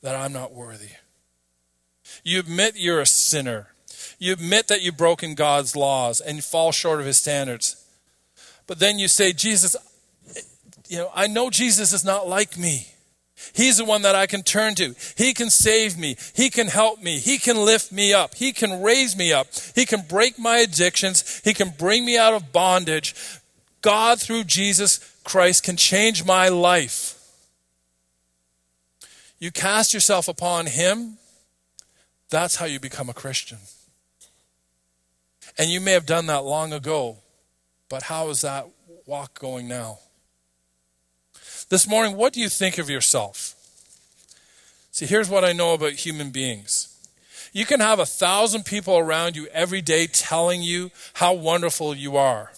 that 0.02 0.14
I'm 0.14 0.32
not 0.32 0.52
worthy. 0.52 0.90
You 2.22 2.40
admit 2.40 2.74
you're 2.76 3.00
a 3.00 3.06
sinner. 3.06 3.68
You 4.18 4.32
admit 4.32 4.68
that 4.68 4.82
you've 4.82 4.96
broken 4.96 5.34
God's 5.34 5.76
laws 5.76 6.20
and 6.20 6.36
you 6.36 6.42
fall 6.42 6.72
short 6.72 7.00
of 7.00 7.06
his 7.06 7.18
standards. 7.18 7.84
But 8.66 8.78
then 8.78 8.98
you 8.98 9.08
say, 9.08 9.32
Jesus, 9.32 9.76
you 10.88 10.98
know, 10.98 11.10
I 11.14 11.26
know 11.26 11.50
Jesus 11.50 11.92
is 11.92 12.04
not 12.04 12.28
like 12.28 12.56
me. 12.56 12.88
He's 13.52 13.78
the 13.78 13.84
one 13.84 14.02
that 14.02 14.14
I 14.14 14.26
can 14.26 14.42
turn 14.42 14.74
to. 14.76 14.94
He 15.16 15.34
can 15.34 15.50
save 15.50 15.98
me. 15.98 16.16
He 16.34 16.50
can 16.50 16.68
help 16.68 17.02
me. 17.02 17.18
He 17.18 17.38
can 17.38 17.56
lift 17.56 17.92
me 17.92 18.12
up. 18.12 18.34
He 18.34 18.52
can 18.52 18.82
raise 18.82 19.16
me 19.16 19.32
up. 19.32 19.48
He 19.74 19.84
can 19.84 20.02
break 20.08 20.38
my 20.38 20.58
addictions. 20.58 21.42
He 21.44 21.52
can 21.52 21.70
bring 21.70 22.04
me 22.04 22.16
out 22.16 22.32
of 22.32 22.52
bondage. 22.52 23.14
God, 23.84 24.18
through 24.18 24.44
Jesus 24.44 24.98
Christ, 25.24 25.62
can 25.62 25.76
change 25.76 26.24
my 26.24 26.48
life. 26.48 27.20
You 29.38 29.50
cast 29.50 29.92
yourself 29.92 30.26
upon 30.26 30.64
Him, 30.64 31.18
that's 32.30 32.56
how 32.56 32.64
you 32.64 32.80
become 32.80 33.10
a 33.10 33.14
Christian. 33.14 33.58
And 35.58 35.68
you 35.68 35.82
may 35.82 35.92
have 35.92 36.06
done 36.06 36.24
that 36.28 36.44
long 36.44 36.72
ago, 36.72 37.18
but 37.90 38.04
how 38.04 38.30
is 38.30 38.40
that 38.40 38.66
walk 39.04 39.38
going 39.38 39.68
now? 39.68 39.98
This 41.68 41.86
morning, 41.86 42.16
what 42.16 42.32
do 42.32 42.40
you 42.40 42.48
think 42.48 42.78
of 42.78 42.88
yourself? 42.88 43.54
See, 44.92 45.04
here's 45.04 45.28
what 45.28 45.44
I 45.44 45.52
know 45.52 45.74
about 45.74 45.92
human 45.92 46.30
beings. 46.30 46.88
You 47.52 47.66
can 47.66 47.80
have 47.80 47.98
a 47.98 48.06
thousand 48.06 48.64
people 48.64 48.96
around 48.96 49.36
you 49.36 49.46
every 49.48 49.82
day 49.82 50.06
telling 50.06 50.62
you 50.62 50.90
how 51.12 51.34
wonderful 51.34 51.94
you 51.94 52.16
are. 52.16 52.50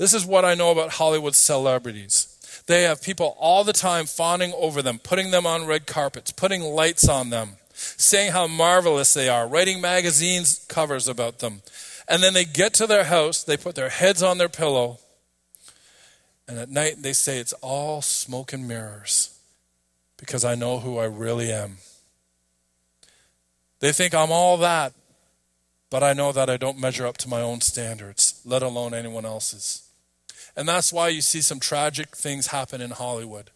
This 0.00 0.14
is 0.14 0.24
what 0.24 0.46
I 0.46 0.54
know 0.54 0.70
about 0.70 0.92
Hollywood 0.92 1.34
celebrities. 1.34 2.62
They 2.66 2.84
have 2.84 3.02
people 3.02 3.36
all 3.38 3.64
the 3.64 3.74
time 3.74 4.06
fawning 4.06 4.54
over 4.56 4.80
them, 4.80 4.98
putting 4.98 5.30
them 5.30 5.44
on 5.44 5.66
red 5.66 5.86
carpets, 5.86 6.32
putting 6.32 6.62
lights 6.62 7.06
on 7.06 7.28
them, 7.28 7.56
saying 7.74 8.32
how 8.32 8.46
marvelous 8.46 9.12
they 9.12 9.28
are, 9.28 9.46
writing 9.46 9.78
magazines 9.78 10.64
covers 10.70 11.06
about 11.06 11.40
them. 11.40 11.60
And 12.08 12.22
then 12.22 12.32
they 12.32 12.46
get 12.46 12.72
to 12.74 12.86
their 12.86 13.04
house, 13.04 13.42
they 13.42 13.58
put 13.58 13.74
their 13.74 13.90
heads 13.90 14.22
on 14.22 14.38
their 14.38 14.48
pillow, 14.48 15.00
and 16.48 16.58
at 16.58 16.70
night 16.70 17.02
they 17.02 17.12
say, 17.12 17.38
It's 17.38 17.52
all 17.60 18.00
smoke 18.00 18.54
and 18.54 18.66
mirrors 18.66 19.38
because 20.16 20.46
I 20.46 20.54
know 20.54 20.78
who 20.78 20.96
I 20.96 21.04
really 21.04 21.52
am. 21.52 21.76
They 23.80 23.92
think 23.92 24.14
I'm 24.14 24.32
all 24.32 24.56
that, 24.56 24.94
but 25.90 26.02
I 26.02 26.14
know 26.14 26.32
that 26.32 26.48
I 26.48 26.56
don't 26.56 26.80
measure 26.80 27.06
up 27.06 27.18
to 27.18 27.28
my 27.28 27.42
own 27.42 27.60
standards, 27.60 28.40
let 28.46 28.62
alone 28.62 28.94
anyone 28.94 29.26
else's. 29.26 29.88
And 30.56 30.68
that's 30.68 30.92
why 30.92 31.08
you 31.08 31.20
see 31.20 31.40
some 31.40 31.60
tragic 31.60 32.16
things 32.16 32.48
happen 32.48 32.80
in 32.80 32.90
Hollywood 32.90 33.50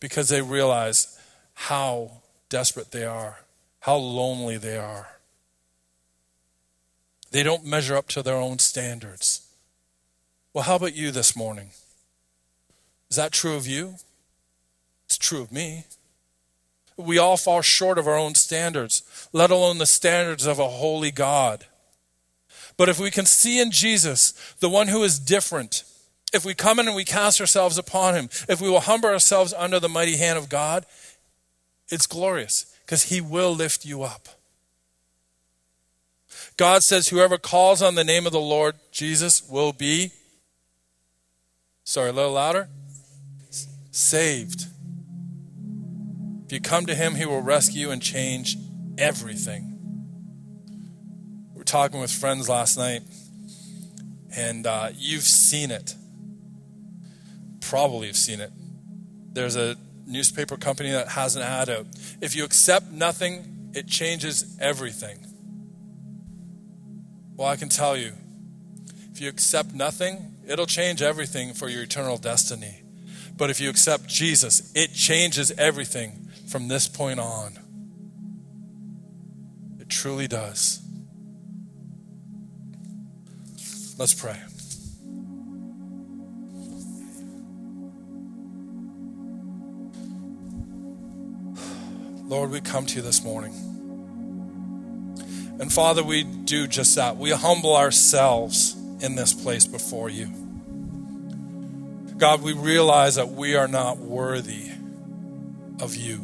because 0.00 0.28
they 0.28 0.42
realize 0.42 1.18
how 1.54 2.22
desperate 2.48 2.90
they 2.90 3.04
are, 3.04 3.40
how 3.80 3.96
lonely 3.96 4.56
they 4.56 4.76
are. 4.76 5.08
They 7.30 7.42
don't 7.42 7.64
measure 7.64 7.96
up 7.96 8.08
to 8.08 8.22
their 8.22 8.36
own 8.36 8.58
standards. 8.58 9.48
Well, 10.52 10.64
how 10.64 10.76
about 10.76 10.94
you 10.94 11.10
this 11.10 11.34
morning? 11.34 11.70
Is 13.10 13.16
that 13.16 13.32
true 13.32 13.56
of 13.56 13.66
you? 13.66 13.96
It's 15.06 15.18
true 15.18 15.42
of 15.42 15.50
me. 15.50 15.84
We 16.96 17.18
all 17.18 17.36
fall 17.36 17.60
short 17.60 17.98
of 17.98 18.06
our 18.06 18.16
own 18.16 18.36
standards, 18.36 19.28
let 19.32 19.50
alone 19.50 19.78
the 19.78 19.86
standards 19.86 20.46
of 20.46 20.58
a 20.60 20.68
holy 20.68 21.10
God. 21.10 21.66
But 22.76 22.88
if 22.88 23.00
we 23.00 23.10
can 23.10 23.26
see 23.26 23.60
in 23.60 23.70
Jesus 23.70 24.32
the 24.60 24.68
one 24.68 24.88
who 24.88 25.02
is 25.02 25.18
different, 25.18 25.82
if 26.34 26.44
we 26.44 26.52
come 26.52 26.80
in 26.80 26.88
and 26.88 26.96
we 26.96 27.04
cast 27.04 27.40
ourselves 27.40 27.78
upon 27.78 28.14
him, 28.14 28.28
if 28.48 28.60
we 28.60 28.68
will 28.68 28.80
humble 28.80 29.08
ourselves 29.08 29.54
under 29.56 29.78
the 29.78 29.88
mighty 29.88 30.16
hand 30.16 30.36
of 30.36 30.48
God, 30.48 30.84
it's 31.88 32.06
glorious 32.06 32.74
because 32.84 33.04
he 33.04 33.20
will 33.20 33.54
lift 33.54 33.86
you 33.86 34.02
up. 34.02 34.28
God 36.56 36.82
says, 36.82 37.08
Whoever 37.08 37.38
calls 37.38 37.82
on 37.82 37.94
the 37.94 38.04
name 38.04 38.26
of 38.26 38.32
the 38.32 38.40
Lord 38.40 38.74
Jesus 38.90 39.48
will 39.48 39.72
be, 39.72 40.10
sorry, 41.84 42.10
a 42.10 42.12
little 42.12 42.32
louder, 42.32 42.68
saved. 43.92 44.66
If 46.46 46.52
you 46.52 46.60
come 46.60 46.84
to 46.86 46.96
him, 46.96 47.14
he 47.14 47.24
will 47.24 47.42
rescue 47.42 47.90
and 47.90 48.02
change 48.02 48.56
everything. 48.98 49.78
We 51.52 51.58
were 51.58 51.64
talking 51.64 52.00
with 52.00 52.10
friends 52.10 52.48
last 52.48 52.76
night, 52.76 53.02
and 54.36 54.66
uh, 54.66 54.88
you've 54.96 55.22
seen 55.22 55.70
it. 55.70 55.94
Probably 57.74 58.06
have 58.06 58.16
seen 58.16 58.38
it. 58.38 58.52
There's 59.32 59.56
a 59.56 59.74
newspaper 60.06 60.56
company 60.56 60.92
that 60.92 61.08
has 61.08 61.34
an 61.34 61.42
ad 61.42 61.68
out. 61.68 61.86
If 62.20 62.36
you 62.36 62.44
accept 62.44 62.92
nothing, 62.92 63.72
it 63.74 63.88
changes 63.88 64.56
everything. 64.60 65.18
Well, 67.36 67.48
I 67.48 67.56
can 67.56 67.68
tell 67.68 67.96
you, 67.96 68.12
if 69.10 69.20
you 69.20 69.28
accept 69.28 69.74
nothing, 69.74 70.36
it'll 70.46 70.66
change 70.66 71.02
everything 71.02 71.52
for 71.52 71.68
your 71.68 71.82
eternal 71.82 72.16
destiny. 72.16 72.82
But 73.36 73.50
if 73.50 73.60
you 73.60 73.70
accept 73.70 74.06
Jesus, 74.06 74.70
it 74.76 74.94
changes 74.94 75.50
everything 75.58 76.28
from 76.46 76.68
this 76.68 76.86
point 76.86 77.18
on. 77.18 77.58
It 79.80 79.88
truly 79.88 80.28
does. 80.28 80.80
Let's 83.98 84.14
pray. 84.14 84.36
Lord, 92.26 92.50
we 92.50 92.60
come 92.62 92.86
to 92.86 92.96
you 92.96 93.02
this 93.02 93.22
morning. 93.22 93.52
And 95.60 95.70
Father, 95.70 96.02
we 96.02 96.24
do 96.24 96.66
just 96.66 96.96
that. 96.96 97.18
We 97.18 97.30
humble 97.30 97.76
ourselves 97.76 98.74
in 99.00 99.14
this 99.14 99.34
place 99.34 99.66
before 99.66 100.08
you. 100.08 100.28
God, 102.16 102.42
we 102.42 102.54
realize 102.54 103.16
that 103.16 103.28
we 103.28 103.56
are 103.56 103.68
not 103.68 103.98
worthy 103.98 104.70
of 105.80 105.96
you. 105.96 106.22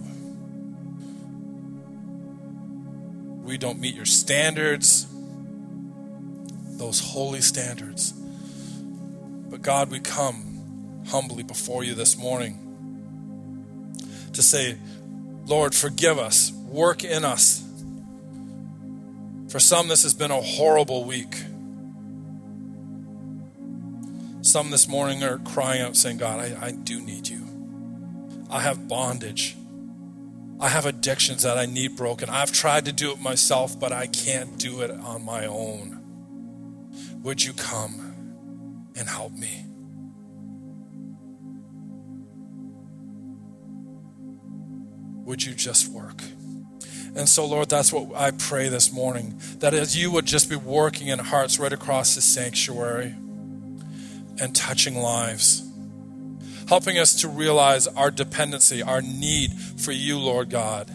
We 3.44 3.58
don't 3.58 3.78
meet 3.78 3.94
your 3.94 4.06
standards, 4.06 5.06
those 6.78 7.00
holy 7.00 7.42
standards. 7.42 8.12
But 8.12 9.60
God, 9.60 9.90
we 9.90 10.00
come 10.00 11.02
humbly 11.08 11.42
before 11.42 11.84
you 11.84 11.94
this 11.94 12.16
morning 12.16 12.56
to 14.32 14.42
say, 14.42 14.78
Lord, 15.50 15.74
forgive 15.74 16.16
us, 16.16 16.52
work 16.52 17.02
in 17.02 17.24
us. 17.24 17.64
For 19.48 19.58
some, 19.58 19.88
this 19.88 20.04
has 20.04 20.14
been 20.14 20.30
a 20.30 20.40
horrible 20.40 21.02
week. 21.02 21.42
Some 24.42 24.70
this 24.70 24.86
morning 24.86 25.24
are 25.24 25.38
crying 25.38 25.82
out, 25.82 25.96
saying, 25.96 26.18
God, 26.18 26.38
I, 26.38 26.66
I 26.66 26.70
do 26.70 27.00
need 27.00 27.26
you. 27.26 27.44
I 28.48 28.60
have 28.60 28.86
bondage. 28.86 29.56
I 30.60 30.68
have 30.68 30.86
addictions 30.86 31.42
that 31.42 31.58
I 31.58 31.66
need 31.66 31.96
broken. 31.96 32.30
I've 32.30 32.52
tried 32.52 32.84
to 32.84 32.92
do 32.92 33.10
it 33.10 33.20
myself, 33.20 33.76
but 33.78 33.90
I 33.90 34.06
can't 34.06 34.56
do 34.56 34.82
it 34.82 34.92
on 34.92 35.24
my 35.24 35.46
own. 35.46 35.98
Would 37.24 37.42
you 37.42 37.54
come 37.54 38.92
and 38.94 39.08
help 39.08 39.32
me? 39.32 39.64
Would 45.30 45.44
you 45.44 45.54
just 45.54 45.86
work? 45.88 46.24
And 47.14 47.28
so, 47.28 47.46
Lord, 47.46 47.68
that's 47.68 47.92
what 47.92 48.16
I 48.16 48.32
pray 48.32 48.68
this 48.68 48.92
morning 48.92 49.40
that 49.58 49.74
as 49.74 49.96
you 49.96 50.10
would 50.10 50.26
just 50.26 50.50
be 50.50 50.56
working 50.56 51.06
in 51.06 51.20
hearts 51.20 51.56
right 51.60 51.72
across 51.72 52.16
the 52.16 52.20
sanctuary 52.20 53.14
and 54.40 54.56
touching 54.56 54.96
lives, 54.96 55.62
helping 56.68 56.98
us 56.98 57.20
to 57.20 57.28
realize 57.28 57.86
our 57.86 58.10
dependency, 58.10 58.82
our 58.82 59.00
need 59.00 59.52
for 59.52 59.92
you, 59.92 60.18
Lord 60.18 60.50
God. 60.50 60.90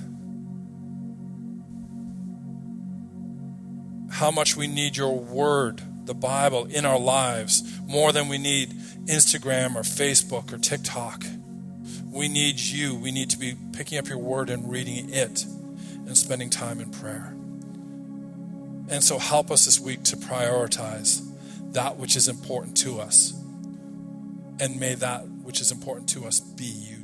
How 4.12 4.32
much 4.32 4.58
we 4.58 4.68
need 4.68 4.98
your 4.98 5.18
word, 5.18 5.82
the 6.06 6.14
Bible, 6.14 6.66
in 6.66 6.86
our 6.86 7.00
lives 7.00 7.64
more 7.88 8.12
than 8.12 8.28
we 8.28 8.38
need 8.38 8.74
Instagram 9.06 9.76
or 9.76 9.84
Facebook 9.84 10.52
or 10.52 10.58
TikTok. 10.58 11.24
We 12.16 12.30
need 12.30 12.58
you. 12.60 12.96
We 12.96 13.12
need 13.12 13.30
to 13.32 13.38
be 13.38 13.56
picking 13.74 13.98
up 13.98 14.08
your 14.08 14.18
word 14.18 14.50
and 14.50 14.72
reading 14.72 15.14
it 15.14 15.44
and 15.44 16.18
spending 16.18 16.50
time 16.50 16.80
in 16.80 16.90
prayer. 16.90 17.34
And 18.88 19.04
so 19.04 19.20
help 19.20 19.52
us 19.52 19.66
this 19.66 19.82
week 19.82 20.04
to 20.04 20.16
prioritize 20.16 21.22
that 21.74 21.98
which 21.98 22.16
is 22.16 22.30
important 22.30 22.78
to 22.78 23.02
us. 23.02 23.34
And 24.62 24.80
may 24.80 24.96
that 24.96 25.28
which 25.28 25.60
is 25.60 25.72
important 25.72 26.08
to 26.10 26.26
us 26.26 26.40
be 26.40 26.64
you. 26.64 26.95